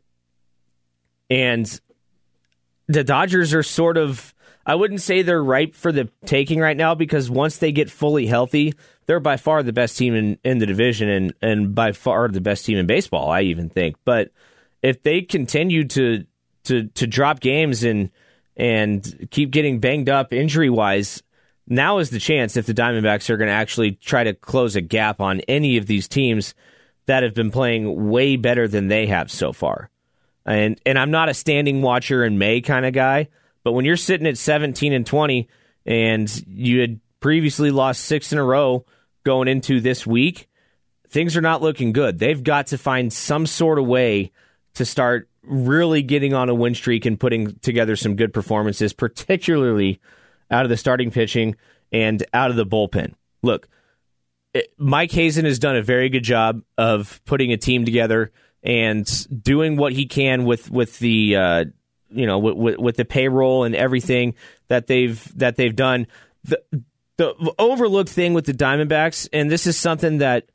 And 1.30 1.80
the 2.88 3.04
Dodgers 3.04 3.54
are 3.54 3.64
sort 3.64 3.98
of, 3.98 4.34
I 4.66 4.76
wouldn't 4.76 5.02
say 5.02 5.22
they're 5.22 5.44
ripe 5.44 5.76
for 5.76 5.92
the 5.92 6.10
taking 6.26 6.60
right 6.60 6.78
now 6.78 6.96
because 6.96 7.30
once 7.30 7.58
they 7.58 7.72
get 7.72 7.92
fully 7.92 8.26
healthy, 8.26 8.74
they're 9.06 9.20
by 9.20 9.38
far 9.38 9.62
the 9.62 9.74
best 9.74 9.98
team 9.98 10.16
in, 10.16 10.40
in 10.44 10.58
the 10.58 10.66
division 10.66 11.08
and, 11.08 11.34
and 11.42 11.76
by 11.76 11.92
far 11.92 12.28
the 12.28 12.42
best 12.42 12.66
team 12.66 12.78
in 12.78 12.88
baseball, 12.88 13.30
I 13.30 13.42
even 13.42 13.70
think. 13.70 13.96
But 14.06 14.32
if 14.82 15.04
they 15.04 15.22
continue 15.22 15.86
to 15.86 16.26
to 16.66 16.88
to 16.88 17.08
drop 17.08 17.40
games 17.40 17.84
and 17.84 18.12
and 18.60 19.30
keep 19.32 19.52
getting 19.52 19.80
banged 19.80 20.10
up 20.10 20.34
injury 20.34 20.70
wise, 20.70 21.24
now 21.66 22.00
is 22.00 22.10
the 22.10 22.20
chance 22.20 22.58
if 22.58 22.66
the 22.66 22.74
Diamondbacks 22.74 23.30
are 23.30 23.38
going 23.38 23.48
to 23.48 23.54
actually 23.54 23.94
try 23.94 24.26
to 24.26 24.34
close 24.34 24.76
a 24.76 24.82
gap 24.82 25.22
on 25.22 25.40
any 25.42 25.78
of 25.78 25.88
these 25.88 26.08
teams 26.08 26.54
that 27.06 27.24
have 27.24 27.34
been 27.34 27.52
playing 27.52 28.10
way 28.10 28.36
better 28.36 28.68
than 28.68 28.90
they 28.90 29.08
have 29.08 29.32
so 29.32 29.54
far. 29.54 29.90
And 30.46 30.80
and 30.86 31.00
I'm 31.00 31.12
not 31.12 31.30
a 31.30 31.34
standing 31.34 31.82
watcher 31.82 32.26
in 32.26 32.38
May 32.38 32.60
kind 32.60 32.86
of 32.86 32.94
guy, 32.94 33.30
but 33.64 33.72
when 33.72 33.86
you're 33.86 33.98
sitting 33.98 34.28
at 34.28 34.38
17 34.38 34.92
and 34.92 35.06
20 35.06 35.48
and 35.86 36.46
you 36.48 36.82
had 36.82 37.00
previously 37.20 37.72
lost 37.72 38.04
6 38.06 38.34
in 38.34 38.40
a 38.40 38.44
row 38.44 38.86
going 39.24 39.48
into 39.48 39.80
this 39.80 40.06
week, 40.06 40.50
things 41.08 41.38
are 41.38 41.42
not 41.42 41.62
looking 41.62 41.94
good. 41.94 42.20
They've 42.20 42.44
got 42.44 42.68
to 42.68 42.78
find 42.78 43.14
some 43.14 43.46
sort 43.46 43.80
of 43.80 43.86
way 43.86 44.32
to 44.74 44.86
start 44.86 45.29
really 45.50 46.02
getting 46.02 46.34
on 46.34 46.48
a 46.48 46.54
win 46.54 46.76
streak 46.76 47.06
and 47.06 47.20
putting 47.20 47.56
together 47.60 47.96
some 47.96 48.16
good 48.16 48.34
performances, 48.34 48.94
particularly 48.94 50.00
out 50.52 50.64
of 50.64 50.70
the 50.70 50.78
starting 50.78 51.12
pitching 51.12 51.56
and 51.92 52.24
out 52.34 52.52
of 52.52 52.56
the 52.56 52.66
bullpen. 52.66 53.14
Look, 53.42 53.68
it, 54.54 54.72
Mike 54.78 55.12
Hazen 55.12 55.46
has 55.46 55.60
done 55.60 55.76
a 55.76 55.82
very 55.82 56.10
good 56.10 56.24
job 56.24 56.62
of 56.78 57.22
putting 57.26 57.52
a 57.52 57.58
team 57.58 57.86
together 57.86 58.32
and 58.64 59.08
doing 59.44 59.76
what 59.76 59.94
he 59.94 60.06
can 60.06 60.46
with 60.46 60.70
with 60.70 61.00
the 61.00 61.36
uh, 61.36 61.66
you 62.10 62.26
know 62.26 62.40
with, 62.40 62.78
with 62.78 62.98
the 62.98 63.06
payroll 63.06 63.64
and 63.64 63.76
everything 63.76 64.36
that 64.68 64.88
they've 64.88 65.38
that 65.38 65.56
they've 65.56 65.76
done. 65.76 66.08
The 66.44 66.62
the 67.18 67.54
overlooked 67.60 68.10
thing 68.10 68.34
with 68.34 68.46
the 68.46 68.54
Diamondbacks, 68.54 69.28
and 69.34 69.52
this 69.52 69.68
is 69.68 69.78
something 69.78 70.20
that 70.20 70.50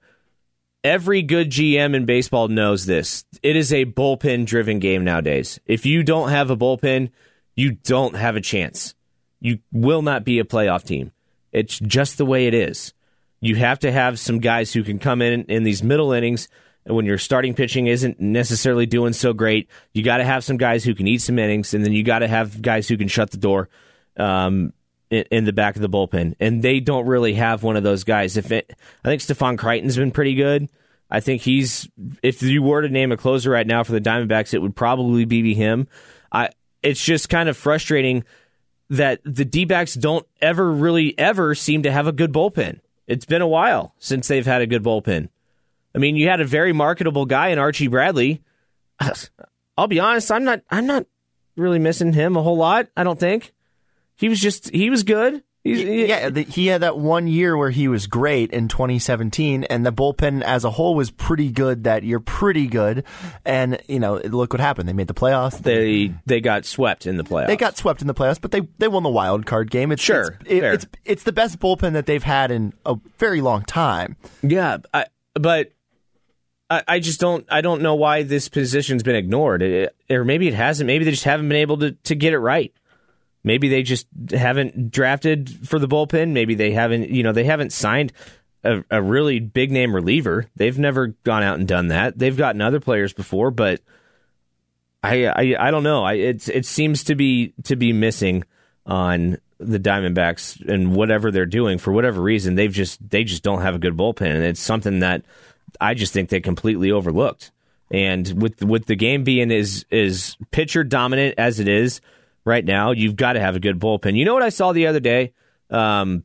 every 0.84 1.22
good 1.22 1.50
GM 1.50 1.96
in 1.96 2.04
baseball 2.04 2.48
knows 2.48 2.84
this. 2.86 3.24
It 3.42 3.56
is 3.56 3.72
a 3.72 3.86
bullpen 3.86 4.44
driven 4.44 4.78
game 4.78 5.02
nowadays. 5.02 5.58
If 5.66 5.86
you 5.86 6.04
don't 6.04 6.28
have 6.28 6.50
a 6.50 6.56
bullpen, 6.56 7.10
you 7.56 7.72
don't 7.72 8.14
have 8.14 8.36
a 8.36 8.40
chance. 8.40 8.94
You 9.40 9.58
will 9.72 10.02
not 10.02 10.24
be 10.24 10.38
a 10.38 10.44
playoff 10.44 10.84
team. 10.84 11.12
It's 11.52 11.78
just 11.78 12.18
the 12.18 12.26
way 12.26 12.46
it 12.46 12.54
is. 12.54 12.92
You 13.40 13.56
have 13.56 13.78
to 13.80 13.92
have 13.92 14.18
some 14.18 14.38
guys 14.38 14.72
who 14.72 14.84
can 14.84 14.98
come 14.98 15.22
in 15.22 15.44
in 15.44 15.64
these 15.64 15.82
middle 15.82 16.12
innings 16.12 16.48
when 16.84 17.06
your 17.06 17.18
starting 17.18 17.54
pitching 17.54 17.86
isn't 17.86 18.20
necessarily 18.20 18.86
doing 18.86 19.12
so 19.12 19.32
great. 19.32 19.68
You 19.92 20.02
got 20.02 20.18
to 20.18 20.24
have 20.24 20.44
some 20.44 20.56
guys 20.56 20.84
who 20.84 20.94
can 20.94 21.06
eat 21.06 21.22
some 21.22 21.38
innings, 21.38 21.74
and 21.74 21.84
then 21.84 21.92
you 21.92 22.02
got 22.02 22.20
to 22.20 22.28
have 22.28 22.60
guys 22.60 22.88
who 22.88 22.96
can 22.96 23.08
shut 23.08 23.30
the 23.30 23.38
door. 23.38 23.68
Um, 24.16 24.72
in, 25.10 25.44
the 25.44 25.52
back 25.52 25.76
of 25.76 25.82
the 25.82 25.88
bullpen, 25.88 26.34
and 26.40 26.62
they 26.62 26.80
don't 26.80 27.06
really 27.06 27.34
have 27.34 27.62
one 27.62 27.76
of 27.76 27.82
those 27.82 28.04
guys. 28.04 28.36
If 28.36 28.50
it, 28.50 28.74
I 29.04 29.08
think 29.08 29.20
Stefan 29.20 29.56
Crichton's 29.56 29.96
been 29.96 30.10
pretty 30.10 30.34
good. 30.34 30.68
I 31.10 31.20
think 31.20 31.42
he's. 31.42 31.88
If 32.22 32.42
you 32.42 32.62
were 32.62 32.82
to 32.82 32.88
name 32.88 33.12
a 33.12 33.16
closer 33.16 33.50
right 33.50 33.66
now 33.66 33.84
for 33.84 33.92
the 33.92 34.00
Diamondbacks, 34.00 34.54
it 34.54 34.62
would 34.62 34.76
probably 34.76 35.24
be 35.24 35.54
him. 35.54 35.88
I. 36.32 36.50
It's 36.82 37.02
just 37.02 37.30
kind 37.30 37.48
of 37.48 37.56
frustrating 37.56 38.24
that 38.90 39.20
the 39.24 39.44
D 39.44 39.64
don't 39.64 40.26
ever 40.42 40.70
really 40.70 41.18
ever 41.18 41.54
seem 41.54 41.82
to 41.84 41.92
have 41.92 42.06
a 42.06 42.12
good 42.12 42.32
bullpen. 42.32 42.80
It's 43.06 43.24
been 43.24 43.42
a 43.42 43.48
while 43.48 43.94
since 43.98 44.28
they've 44.28 44.44
had 44.44 44.60
a 44.60 44.66
good 44.66 44.82
bullpen. 44.82 45.28
I 45.94 45.98
mean, 45.98 46.16
you 46.16 46.28
had 46.28 46.40
a 46.40 46.44
very 46.44 46.72
marketable 46.72 47.24
guy 47.24 47.48
in 47.48 47.58
Archie 47.58 47.88
Bradley. 47.88 48.42
I'll 49.78 49.88
be 49.88 50.00
honest, 50.00 50.30
I'm 50.30 50.44
not. 50.44 50.62
I'm 50.70 50.86
not 50.86 51.06
really 51.56 51.78
missing 51.78 52.12
him 52.12 52.36
a 52.36 52.42
whole 52.42 52.56
lot. 52.56 52.88
I 52.96 53.04
don't 53.04 53.18
think. 53.18 53.53
He 54.16 54.29
was 54.29 54.40
just 54.40 54.70
he 54.70 54.90
was 54.90 55.03
good. 55.03 55.42
He's, 55.64 55.79
he, 55.79 56.07
yeah, 56.07 56.29
the, 56.29 56.42
he 56.42 56.66
had 56.66 56.83
that 56.83 56.98
one 56.98 57.27
year 57.27 57.57
where 57.57 57.70
he 57.70 57.88
was 57.88 58.07
great 58.07 58.50
in 58.50 58.68
2017, 58.68 59.64
and 59.64 59.87
the 59.87 59.92
bullpen 59.92 60.42
as 60.42 60.62
a 60.62 60.70
whole 60.70 60.94
was 60.94 61.11
pretty 61.11 61.50
good 61.50 61.85
that 61.85 62.03
year, 62.03 62.20
pretty 62.20 62.66
good. 62.66 63.05
And 63.46 63.81
you 63.88 63.98
know, 63.98 64.16
look 64.16 64.53
what 64.53 64.61
happened. 64.61 64.90
They 64.90 64.92
made 64.92 65.07
the 65.07 65.14
playoffs. 65.14 65.62
They 65.62 66.12
they 66.27 66.42
got 66.42 66.66
swept 66.66 67.07
in 67.07 67.16
the 67.16 67.24
playoffs. 67.24 67.46
They 67.46 67.57
got 67.57 67.79
swept 67.79 68.03
in 68.03 68.09
the 68.09 68.14
playoffs, 68.14 68.40
but 68.40 68.50
they 68.50 68.61
they 68.77 68.88
won 68.88 69.05
the 69.05 69.09
wild 69.09 69.46
card 69.46 69.70
game. 69.70 69.90
It's, 69.90 70.03
sure, 70.03 70.38
it's, 70.42 70.50
it, 70.50 70.64
it's 70.64 70.87
it's 71.07 71.22
the 71.22 71.33
best 71.33 71.59
bullpen 71.59 71.94
that 71.94 72.05
they've 72.05 72.22
had 72.22 72.50
in 72.50 72.74
a 72.85 72.96
very 73.18 73.40
long 73.40 73.62
time. 73.62 74.16
Yeah, 74.42 74.79
I, 74.92 75.07
but 75.33 75.72
I, 76.68 76.83
I 76.87 76.98
just 76.98 77.20
don't 77.20 77.46
I 77.50 77.62
don't 77.62 77.81
know 77.81 77.94
why 77.94 78.22
this 78.22 78.48
position's 78.50 79.03
been 79.03 79.16
ignored, 79.16 79.62
it, 79.62 79.96
or 80.11 80.24
maybe 80.24 80.46
it 80.46 80.55
hasn't. 80.55 80.87
Maybe 80.87 81.07
they 81.07 81.11
just 81.11 81.24
haven't 81.24 81.48
been 81.48 81.59
able 81.59 81.79
to 81.79 81.92
to 81.92 82.14
get 82.14 82.35
it 82.35 82.38
right. 82.38 82.72
Maybe 83.44 83.68
they 83.68 83.83
just 83.83 84.07
haven't 84.30 84.90
drafted 84.90 85.68
for 85.68 85.78
the 85.78 85.87
bullpen. 85.87 86.33
Maybe 86.33 86.54
they 86.54 86.72
haven't, 86.72 87.11
you 87.11 87.22
know, 87.22 87.33
they 87.33 87.44
haven't 87.44 87.72
signed 87.72 88.12
a, 88.64 88.83
a, 88.90 89.02
really 89.02 89.38
big 89.38 89.70
name 89.70 89.94
reliever. 89.94 90.46
They've 90.57 90.78
never 90.78 91.09
gone 91.09 91.42
out 91.42 91.59
and 91.59 91.68
done 91.68 91.88
that. 91.88 92.18
They've 92.18 92.37
gotten 92.37 92.62
other 92.62 92.80
players 92.80 93.12
before, 93.12 93.50
but 93.50 93.83
I 95.02 95.26
I, 95.26 95.68
I 95.68 95.70
don't 95.70 95.83
know. 95.83 96.02
I 96.02 96.14
it 96.14 96.48
it 96.48 96.64
seems 96.64 97.04
to 97.04 97.14
be 97.14 97.52
to 97.64 97.76
be 97.76 97.92
missing 97.92 98.44
on 98.87 99.37
the 99.59 99.78
Diamondbacks 99.78 100.66
and 100.66 100.96
whatever 100.96 101.30
they're 101.30 101.46
doing 101.46 101.78
for 101.78 101.92
whatever 101.92 102.22
reason. 102.22 102.54
They've 102.54 102.72
just 102.72 103.07
they 103.11 103.24
just 103.24 103.42
don't 103.42 103.61
have 103.61 103.74
a 103.74 103.78
good 103.78 103.96
bullpen, 103.96 104.35
and 104.35 104.44
it's 104.44 104.61
something 104.61 105.00
that 105.00 105.24
I 105.80 105.92
just 105.92 106.14
think 106.14 106.30
they 106.30 106.40
completely 106.40 106.90
overlooked. 106.90 107.50
And 107.90 108.40
with 108.40 108.62
with 108.64 108.87
the 108.87 108.96
game 108.96 109.24
being 109.24 109.50
is 109.50 109.85
is 109.90 110.38
pitcher 110.50 110.85
dominant 110.85 111.35
as 111.37 111.61
it 111.61 111.68
is 111.68 112.00
right 112.44 112.64
now, 112.64 112.90
you've 112.92 113.16
got 113.16 113.35
to 113.35 113.40
have 113.40 113.57
a 113.57 113.61
good 113.61 113.78
bullpen. 113.78 114.16
You 114.16 114.24
know 114.24 114.35
what 114.35 114.42
I 114.42 114.50
saw 114.50 114.72
the 114.72 114.87
other 114.87 115.00
day? 115.00 115.33
Um, 115.70 116.24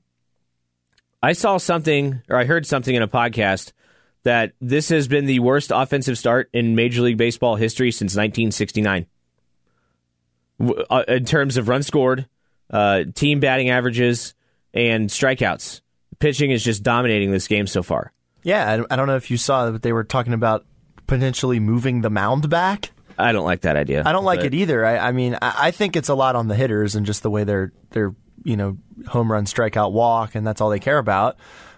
I 1.22 1.34
saw 1.34 1.58
something, 1.58 2.22
or 2.30 2.38
I 2.38 2.46
heard 2.46 2.66
something 2.66 2.94
in 2.94 3.02
a 3.02 3.08
podcast 3.08 3.74
that 4.24 4.54
this 4.62 4.90
has 4.90 5.08
been 5.08 5.26
the 5.26 5.40
worst 5.40 5.72
offensive 5.74 6.18
start 6.18 6.50
in 6.54 6.76
Major 6.76 7.02
League 7.02 7.18
Baseball 7.18 7.56
history 7.56 7.92
since 7.92 8.12
1969. 8.16 9.06
Uh, 10.90 11.04
in 11.08 11.26
terms 11.26 11.56
of 11.58 11.70
runs 11.70 11.88
scored, 11.88 12.28
uh, 12.70 13.04
team 13.16 13.40
batting 13.40 13.70
averages, 13.70 14.34
and 14.74 15.10
strikeouts, 15.10 15.82
pitching 16.20 16.52
is 16.52 16.64
just 16.64 16.84
dominating 16.84 17.32
this 17.32 17.48
game 17.48 17.66
so 17.66 17.82
far. 17.82 18.12
Yeah, 18.44 18.84
I 18.90 18.96
don't 18.96 19.08
know 19.08 19.16
if 19.16 19.32
you 19.32 19.38
saw 19.38 19.72
but 19.72 19.82
they 19.82 19.94
were 19.94 20.04
talking 20.04 20.34
about 20.34 20.66
potentially 21.08 21.60
moving 21.60 22.02
the 22.02 22.10
mound 22.10 22.50
back. 22.50 22.92
I 23.20 23.32
don't 23.32 23.46
like 23.46 23.62
that 23.62 23.76
idea. 23.76 24.04
I 24.06 24.12
don't 24.12 24.24
like 24.24 24.44
it 24.44 24.54
either. 24.54 24.86
I, 24.86 24.98
I 24.98 25.12
mean, 25.12 25.38
I, 25.42 25.54
I, 25.58 25.72
think 25.72 25.96
it's 25.96 26.10
a 26.10 26.16
lot 26.16 26.36
on 26.36 26.48
the 26.48 26.56
hitters 26.56 26.96
and 26.96 27.06
just 27.06 27.22
the 27.24 27.30
way 27.30 27.44
they're 27.44 27.74
they're 27.92 28.16
you 28.44 28.56
know 28.56 28.78
home 29.08 29.32
run, 29.32 29.46
strikeout, 29.46 29.92
walk, 29.92 30.36
and 30.36 30.46
that's 30.46 30.62
all 30.62 30.70
they 30.70 30.80
care 30.80 30.98
about. 30.98 31.38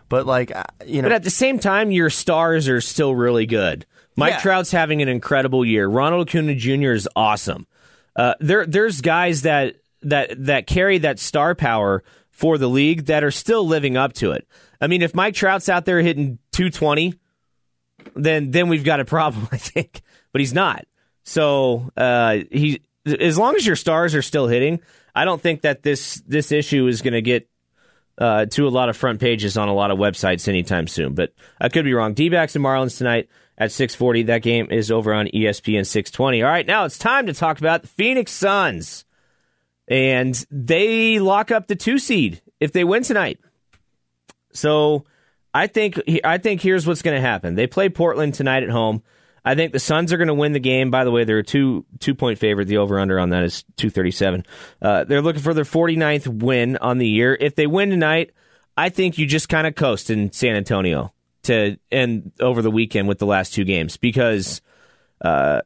But 0.09 0.25
like 0.25 0.55
uh, 0.55 0.63
you 0.85 1.01
know, 1.01 1.07
but 1.07 1.15
at 1.15 1.23
the 1.23 1.29
same 1.29 1.59
time, 1.59 1.91
your 1.91 2.09
stars 2.09 2.67
are 2.69 2.81
still 2.81 3.15
really 3.15 3.45
good. 3.45 3.85
Mike 4.15 4.33
yeah. 4.33 4.39
Trout's 4.39 4.71
having 4.71 5.01
an 5.01 5.07
incredible 5.07 5.65
year. 5.65 5.87
Ronald 5.87 6.27
Acuna 6.27 6.55
Jr. 6.55 6.91
is 6.91 7.07
awesome. 7.15 7.65
Uh, 8.15 8.33
there, 8.39 8.65
there's 8.65 9.01
guys 9.01 9.43
that 9.43 9.77
that 10.03 10.45
that 10.45 10.67
carry 10.67 10.97
that 10.99 11.19
star 11.19 11.55
power 11.55 12.03
for 12.29 12.57
the 12.57 12.67
league 12.67 13.05
that 13.05 13.23
are 13.23 13.31
still 13.31 13.65
living 13.65 13.97
up 13.97 14.13
to 14.13 14.31
it. 14.31 14.47
I 14.79 14.87
mean, 14.87 15.01
if 15.01 15.15
Mike 15.15 15.35
Trout's 15.35 15.69
out 15.69 15.85
there 15.85 16.01
hitting 16.01 16.39
220, 16.51 17.13
then 18.15 18.51
then 18.51 18.67
we've 18.67 18.83
got 18.83 18.99
a 18.99 19.05
problem, 19.05 19.47
I 19.51 19.57
think. 19.57 20.01
But 20.31 20.41
he's 20.41 20.53
not. 20.53 20.85
So 21.23 21.91
uh, 21.95 22.39
he, 22.51 22.81
as 23.05 23.37
long 23.37 23.55
as 23.55 23.65
your 23.65 23.75
stars 23.75 24.15
are 24.15 24.21
still 24.21 24.47
hitting, 24.47 24.79
I 25.13 25.25
don't 25.25 25.41
think 25.41 25.61
that 25.61 25.83
this 25.83 26.21
this 26.27 26.51
issue 26.51 26.87
is 26.87 27.01
going 27.01 27.13
to 27.13 27.21
get 27.21 27.49
uh, 28.17 28.45
to 28.45 28.67
a 28.67 28.69
lot 28.69 28.89
of 28.89 28.97
front 28.97 29.19
pages 29.19 29.57
on 29.57 29.67
a 29.67 29.73
lot 29.73 29.91
of 29.91 29.97
websites 29.97 30.47
anytime 30.47 30.87
soon. 30.87 31.13
But 31.13 31.33
I 31.59 31.69
could 31.69 31.85
be 31.85 31.93
wrong. 31.93 32.13
D-backs 32.13 32.55
and 32.55 32.63
Marlins 32.63 32.97
tonight 32.97 33.29
at 33.57 33.71
6:40. 33.71 34.27
That 34.27 34.41
game 34.41 34.67
is 34.69 34.91
over 34.91 35.13
on 35.13 35.27
ESPN 35.27 35.85
620. 35.85 36.43
All 36.43 36.49
right, 36.49 36.65
now 36.65 36.85
it's 36.85 36.97
time 36.97 37.27
to 37.27 37.33
talk 37.33 37.59
about 37.59 37.81
the 37.81 37.87
Phoenix 37.87 38.31
Suns, 38.31 39.05
and 39.87 40.45
they 40.49 41.19
lock 41.19 41.51
up 41.51 41.67
the 41.67 41.75
two 41.75 41.99
seed 41.99 42.41
if 42.59 42.71
they 42.71 42.83
win 42.83 43.03
tonight. 43.03 43.39
So 44.53 45.05
I 45.53 45.67
think 45.67 46.01
I 46.23 46.37
think 46.37 46.61
here's 46.61 46.87
what's 46.87 47.01
going 47.01 47.15
to 47.15 47.21
happen. 47.21 47.55
They 47.55 47.67
play 47.67 47.89
Portland 47.89 48.33
tonight 48.33 48.63
at 48.63 48.69
home. 48.69 49.03
I 49.43 49.55
think 49.55 49.71
the 49.71 49.79
Suns 49.79 50.13
are 50.13 50.17
going 50.17 50.27
to 50.27 50.33
win 50.33 50.51
the 50.51 50.59
game. 50.59 50.91
By 50.91 51.03
the 51.03 51.11
way, 51.11 51.23
they're 51.23 51.39
a 51.39 51.43
two 51.43 51.85
two 51.99 52.13
point 52.13 52.37
favorite. 52.37 52.65
The 52.65 52.77
over 52.77 52.99
under 52.99 53.19
on 53.19 53.29
that 53.29 53.43
is 53.43 53.63
two 53.75 53.89
thirty 53.89 54.11
seven. 54.11 54.45
Uh, 54.81 55.03
they're 55.03 55.21
looking 55.21 55.41
for 55.41 55.53
their 55.53 55.63
49th 55.63 56.27
win 56.27 56.77
on 56.77 56.99
the 56.99 57.07
year. 57.07 57.35
If 57.39 57.55
they 57.55 57.67
win 57.67 57.89
tonight, 57.89 58.31
I 58.77 58.89
think 58.89 59.17
you 59.17 59.25
just 59.25 59.49
kind 59.49 59.65
of 59.65 59.75
coast 59.75 60.09
in 60.09 60.31
San 60.31 60.55
Antonio 60.55 61.13
to 61.43 61.77
end 61.91 62.31
over 62.39 62.61
the 62.61 62.71
weekend 62.71 63.07
with 63.07 63.17
the 63.17 63.25
last 63.25 63.53
two 63.53 63.63
games 63.63 63.97
because 63.97 64.61
uh, 65.21 65.61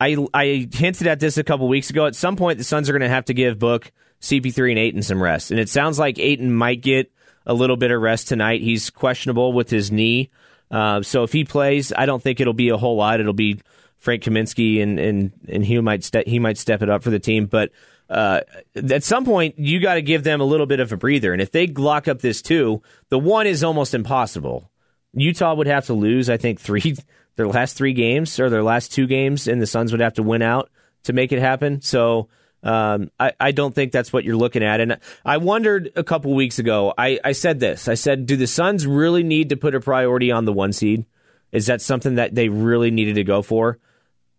I 0.00 0.16
I 0.32 0.68
hinted 0.72 1.06
at 1.06 1.20
this 1.20 1.36
a 1.36 1.44
couple 1.44 1.68
weeks 1.68 1.90
ago. 1.90 2.06
At 2.06 2.14
some 2.14 2.36
point, 2.36 2.58
the 2.58 2.64
Suns 2.64 2.88
are 2.88 2.92
going 2.92 3.02
to 3.02 3.08
have 3.08 3.26
to 3.26 3.34
give 3.34 3.58
Book 3.58 3.92
CP3 4.22 4.70
and 4.70 4.78
Ayton 4.78 5.02
some 5.02 5.22
rest, 5.22 5.50
and 5.50 5.60
it 5.60 5.68
sounds 5.68 5.98
like 5.98 6.18
Ayton 6.18 6.52
might 6.52 6.80
get 6.80 7.12
a 7.46 7.54
little 7.54 7.76
bit 7.76 7.90
of 7.90 8.00
rest 8.00 8.28
tonight. 8.28 8.60
He's 8.60 8.90
questionable 8.90 9.52
with 9.52 9.70
his 9.70 9.90
knee. 9.90 10.30
Uh, 10.70 11.02
so 11.02 11.22
if 11.22 11.32
he 11.32 11.44
plays, 11.44 11.92
I 11.96 12.06
don't 12.06 12.22
think 12.22 12.40
it'll 12.40 12.52
be 12.52 12.68
a 12.68 12.76
whole 12.76 12.96
lot. 12.96 13.20
It'll 13.20 13.32
be 13.32 13.60
Frank 13.98 14.22
Kaminsky 14.22 14.82
and 14.82 14.98
and 14.98 15.32
and 15.48 15.64
he 15.64 15.80
might 15.80 16.08
he 16.26 16.38
might 16.38 16.58
step 16.58 16.82
it 16.82 16.90
up 16.90 17.02
for 17.02 17.10
the 17.10 17.18
team, 17.20 17.46
but. 17.46 17.70
Uh, 18.10 18.40
at 18.74 19.04
some 19.04 19.26
point, 19.26 19.58
you 19.58 19.80
got 19.80 19.96
to 19.96 20.00
give 20.00 20.24
them 20.24 20.40
a 20.40 20.44
little 20.44 20.64
bit 20.64 20.80
of 20.80 20.90
a 20.90 20.96
breather. 20.96 21.34
And 21.34 21.42
if 21.42 21.52
they 21.52 21.66
lock 21.66 22.08
up 22.08 22.22
this 22.22 22.40
two, 22.40 22.80
the 23.10 23.18
one 23.18 23.46
is 23.46 23.62
almost 23.62 23.92
impossible. 23.92 24.70
Utah 25.12 25.54
would 25.54 25.66
have 25.66 25.84
to 25.88 25.92
lose, 25.92 26.30
I 26.30 26.38
think, 26.38 26.58
three 26.58 26.96
their 27.36 27.46
last 27.46 27.76
three 27.76 27.92
games 27.92 28.40
or 28.40 28.50
their 28.50 28.62
last 28.62 28.92
two 28.92 29.06
games, 29.06 29.46
and 29.46 29.60
the 29.60 29.66
Suns 29.66 29.92
would 29.92 30.00
have 30.00 30.14
to 30.14 30.22
win 30.22 30.40
out 30.40 30.70
to 31.04 31.12
make 31.12 31.32
it 31.32 31.38
happen. 31.38 31.80
So 31.82 32.28
um, 32.62 33.10
I, 33.18 33.32
I 33.38 33.52
don't 33.52 33.74
think 33.74 33.92
that's 33.92 34.12
what 34.12 34.24
you're 34.24 34.36
looking 34.36 34.64
at. 34.64 34.80
And 34.80 34.98
I 35.24 35.36
wondered 35.36 35.92
a 35.96 36.04
couple 36.04 36.34
weeks 36.34 36.58
ago, 36.58 36.92
I, 36.96 37.18
I 37.24 37.32
said 37.32 37.60
this 37.60 37.88
I 37.88 37.94
said, 37.94 38.26
do 38.26 38.36
the 38.36 38.46
Suns 38.46 38.86
really 38.86 39.22
need 39.22 39.50
to 39.50 39.56
put 39.56 39.74
a 39.74 39.80
priority 39.80 40.30
on 40.30 40.44
the 40.44 40.52
one 40.52 40.72
seed? 40.72 41.04
Is 41.52 41.66
that 41.66 41.80
something 41.80 42.16
that 42.16 42.34
they 42.34 42.48
really 42.48 42.90
needed 42.90 43.14
to 43.14 43.24
go 43.24 43.42
for? 43.42 43.78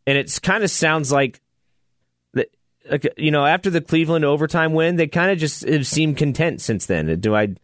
And 0.06 0.18
it 0.18 0.38
kind 0.44 0.64
of 0.64 0.70
sounds 0.70 1.12
like, 1.12 1.42
like, 2.34 3.14
you 3.18 3.32
know, 3.32 3.46
after 3.46 3.70
the 3.70 3.82
Cleveland 3.82 4.26
overtime 4.26 4.74
win, 4.74 4.96
they 4.96 5.08
kind 5.08 5.32
of 5.32 5.38
just 5.38 5.68
have 5.68 5.88
seemed 5.88 6.18
content 6.18 6.62
since 6.62 6.86
then. 6.86 7.20
Do 7.20 7.36
I 7.36 7.56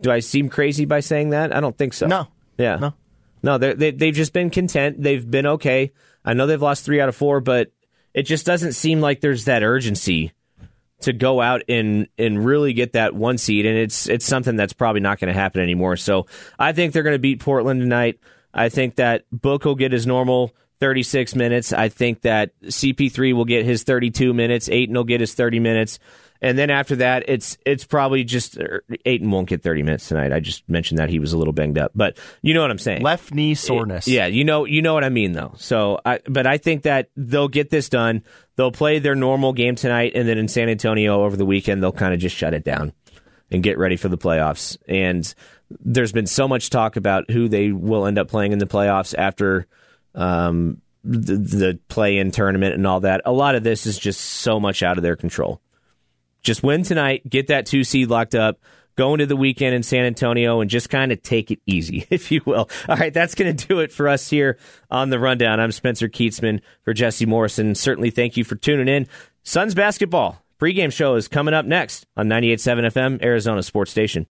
do 0.00 0.10
I 0.10 0.20
seem 0.20 0.48
crazy 0.48 0.84
by 0.84 1.00
saying 1.00 1.30
that? 1.30 1.54
I 1.54 1.60
don't 1.60 1.76
think 1.76 1.92
so. 1.92 2.06
No. 2.06 2.28
Yeah. 2.58 2.76
No. 2.76 2.94
No, 3.42 3.58
they 3.58 3.90
they've 3.90 4.14
just 4.14 4.32
been 4.32 4.50
content. 4.50 5.02
They've 5.02 5.28
been 5.28 5.46
okay. 5.46 5.92
I 6.24 6.34
know 6.34 6.46
they've 6.46 6.60
lost 6.60 6.84
three 6.84 7.00
out 7.00 7.08
of 7.08 7.16
four, 7.16 7.40
but 7.40 7.72
it 8.14 8.22
just 8.22 8.46
doesn't 8.46 8.72
seem 8.72 9.00
like 9.00 9.20
there's 9.20 9.44
that 9.44 9.62
urgency 9.62 10.32
to 11.00 11.12
go 11.12 11.40
out 11.40 11.62
and 11.68 12.08
and 12.18 12.44
really 12.44 12.72
get 12.72 12.92
that 12.92 13.14
one 13.14 13.38
seed, 13.38 13.66
and 13.66 13.76
it's 13.76 14.08
it's 14.08 14.24
something 14.24 14.56
that's 14.56 14.72
probably 14.72 15.00
not 15.00 15.18
going 15.18 15.32
to 15.32 15.38
happen 15.38 15.62
anymore. 15.62 15.96
So 15.96 16.26
I 16.58 16.72
think 16.72 16.92
they're 16.92 17.02
going 17.02 17.14
to 17.14 17.18
beat 17.18 17.40
Portland 17.40 17.80
tonight. 17.80 18.20
I 18.52 18.68
think 18.68 18.96
that 18.96 19.24
Book 19.30 19.64
will 19.64 19.76
get 19.76 19.92
his 19.92 20.06
normal 20.06 20.54
36 20.80 21.34
minutes. 21.34 21.72
I 21.72 21.88
think 21.88 22.22
that 22.22 22.58
CP3 22.62 23.34
will 23.34 23.44
get 23.44 23.64
his 23.64 23.84
32 23.84 24.32
minutes. 24.34 24.68
Ayton 24.68 24.94
will 24.94 25.04
get 25.04 25.20
his 25.20 25.34
30 25.34 25.60
minutes. 25.60 25.98
And 26.42 26.56
then 26.56 26.70
after 26.70 26.96
that, 26.96 27.24
it's 27.28 27.58
it's 27.66 27.84
probably 27.84 28.24
just 28.24 28.56
er, 28.56 28.82
Ayton 29.04 29.30
won't 29.30 29.48
get 29.48 29.62
30 29.62 29.82
minutes 29.82 30.08
tonight. 30.08 30.32
I 30.32 30.40
just 30.40 30.66
mentioned 30.68 30.98
that 30.98 31.10
he 31.10 31.18
was 31.18 31.32
a 31.32 31.38
little 31.38 31.52
banged 31.52 31.78
up, 31.78 31.92
but 31.94 32.16
you 32.40 32.54
know 32.54 32.62
what 32.62 32.70
I'm 32.70 32.78
saying. 32.78 33.02
Left 33.02 33.34
knee 33.34 33.54
soreness. 33.54 34.08
It, 34.08 34.12
yeah, 34.12 34.26
you 34.26 34.44
know 34.44 34.64
you 34.64 34.80
know 34.80 34.94
what 34.94 35.04
I 35.04 35.10
mean 35.10 35.32
though. 35.32 35.52
So, 35.58 36.00
I, 36.04 36.20
but 36.26 36.46
I 36.46 36.56
think 36.56 36.84
that 36.84 37.10
they'll 37.14 37.48
get 37.48 37.68
this 37.68 37.88
done. 37.88 38.22
They'll 38.56 38.72
play 38.72 38.98
their 38.98 39.14
normal 39.14 39.52
game 39.52 39.74
tonight, 39.74 40.12
and 40.14 40.26
then 40.26 40.38
in 40.38 40.48
San 40.48 40.68
Antonio 40.68 41.24
over 41.24 41.36
the 41.36 41.46
weekend, 41.46 41.82
they'll 41.82 41.92
kind 41.92 42.14
of 42.14 42.20
just 42.20 42.36
shut 42.36 42.54
it 42.54 42.64
down 42.64 42.92
and 43.50 43.62
get 43.62 43.76
ready 43.78 43.96
for 43.96 44.08
the 44.08 44.18
playoffs. 44.18 44.78
And 44.88 45.32
there's 45.80 46.12
been 46.12 46.26
so 46.26 46.48
much 46.48 46.70
talk 46.70 46.96
about 46.96 47.30
who 47.30 47.48
they 47.48 47.70
will 47.72 48.06
end 48.06 48.18
up 48.18 48.28
playing 48.28 48.52
in 48.52 48.58
the 48.58 48.66
playoffs 48.66 49.14
after 49.16 49.66
um, 50.14 50.80
the, 51.04 51.36
the 51.36 51.78
play-in 51.88 52.30
tournament 52.30 52.74
and 52.74 52.86
all 52.86 53.00
that. 53.00 53.22
A 53.24 53.32
lot 53.32 53.54
of 53.54 53.62
this 53.62 53.86
is 53.86 53.98
just 53.98 54.20
so 54.20 54.58
much 54.58 54.82
out 54.82 54.96
of 54.96 55.02
their 55.02 55.16
control 55.16 55.60
just 56.42 56.62
win 56.62 56.82
tonight, 56.82 57.28
get 57.28 57.48
that 57.48 57.66
two 57.66 57.84
seed 57.84 58.08
locked 58.08 58.34
up, 58.34 58.58
go 58.96 59.14
into 59.14 59.26
the 59.26 59.36
weekend 59.36 59.74
in 59.74 59.82
San 59.82 60.04
Antonio, 60.04 60.60
and 60.60 60.70
just 60.70 60.90
kind 60.90 61.12
of 61.12 61.22
take 61.22 61.50
it 61.50 61.60
easy, 61.66 62.06
if 62.10 62.30
you 62.30 62.40
will. 62.44 62.68
All 62.88 62.96
right, 62.96 63.12
that's 63.12 63.34
going 63.34 63.56
to 63.56 63.66
do 63.66 63.80
it 63.80 63.92
for 63.92 64.08
us 64.08 64.28
here 64.28 64.58
on 64.90 65.10
the 65.10 65.18
rundown. 65.18 65.60
I'm 65.60 65.72
Spencer 65.72 66.08
Kietzman 66.08 66.60
for 66.82 66.92
Jesse 66.92 67.26
Morrison. 67.26 67.74
Certainly, 67.74 68.10
thank 68.10 68.36
you 68.36 68.44
for 68.44 68.56
tuning 68.56 68.88
in. 68.88 69.06
Suns 69.42 69.74
basketball 69.74 70.42
pregame 70.60 70.92
show 70.92 71.14
is 71.14 71.26
coming 71.26 71.54
up 71.54 71.64
next 71.64 72.06
on 72.16 72.28
98.7 72.28 72.92
FM, 72.92 73.22
Arizona 73.24 73.62
Sports 73.62 73.90
Station. 73.90 74.26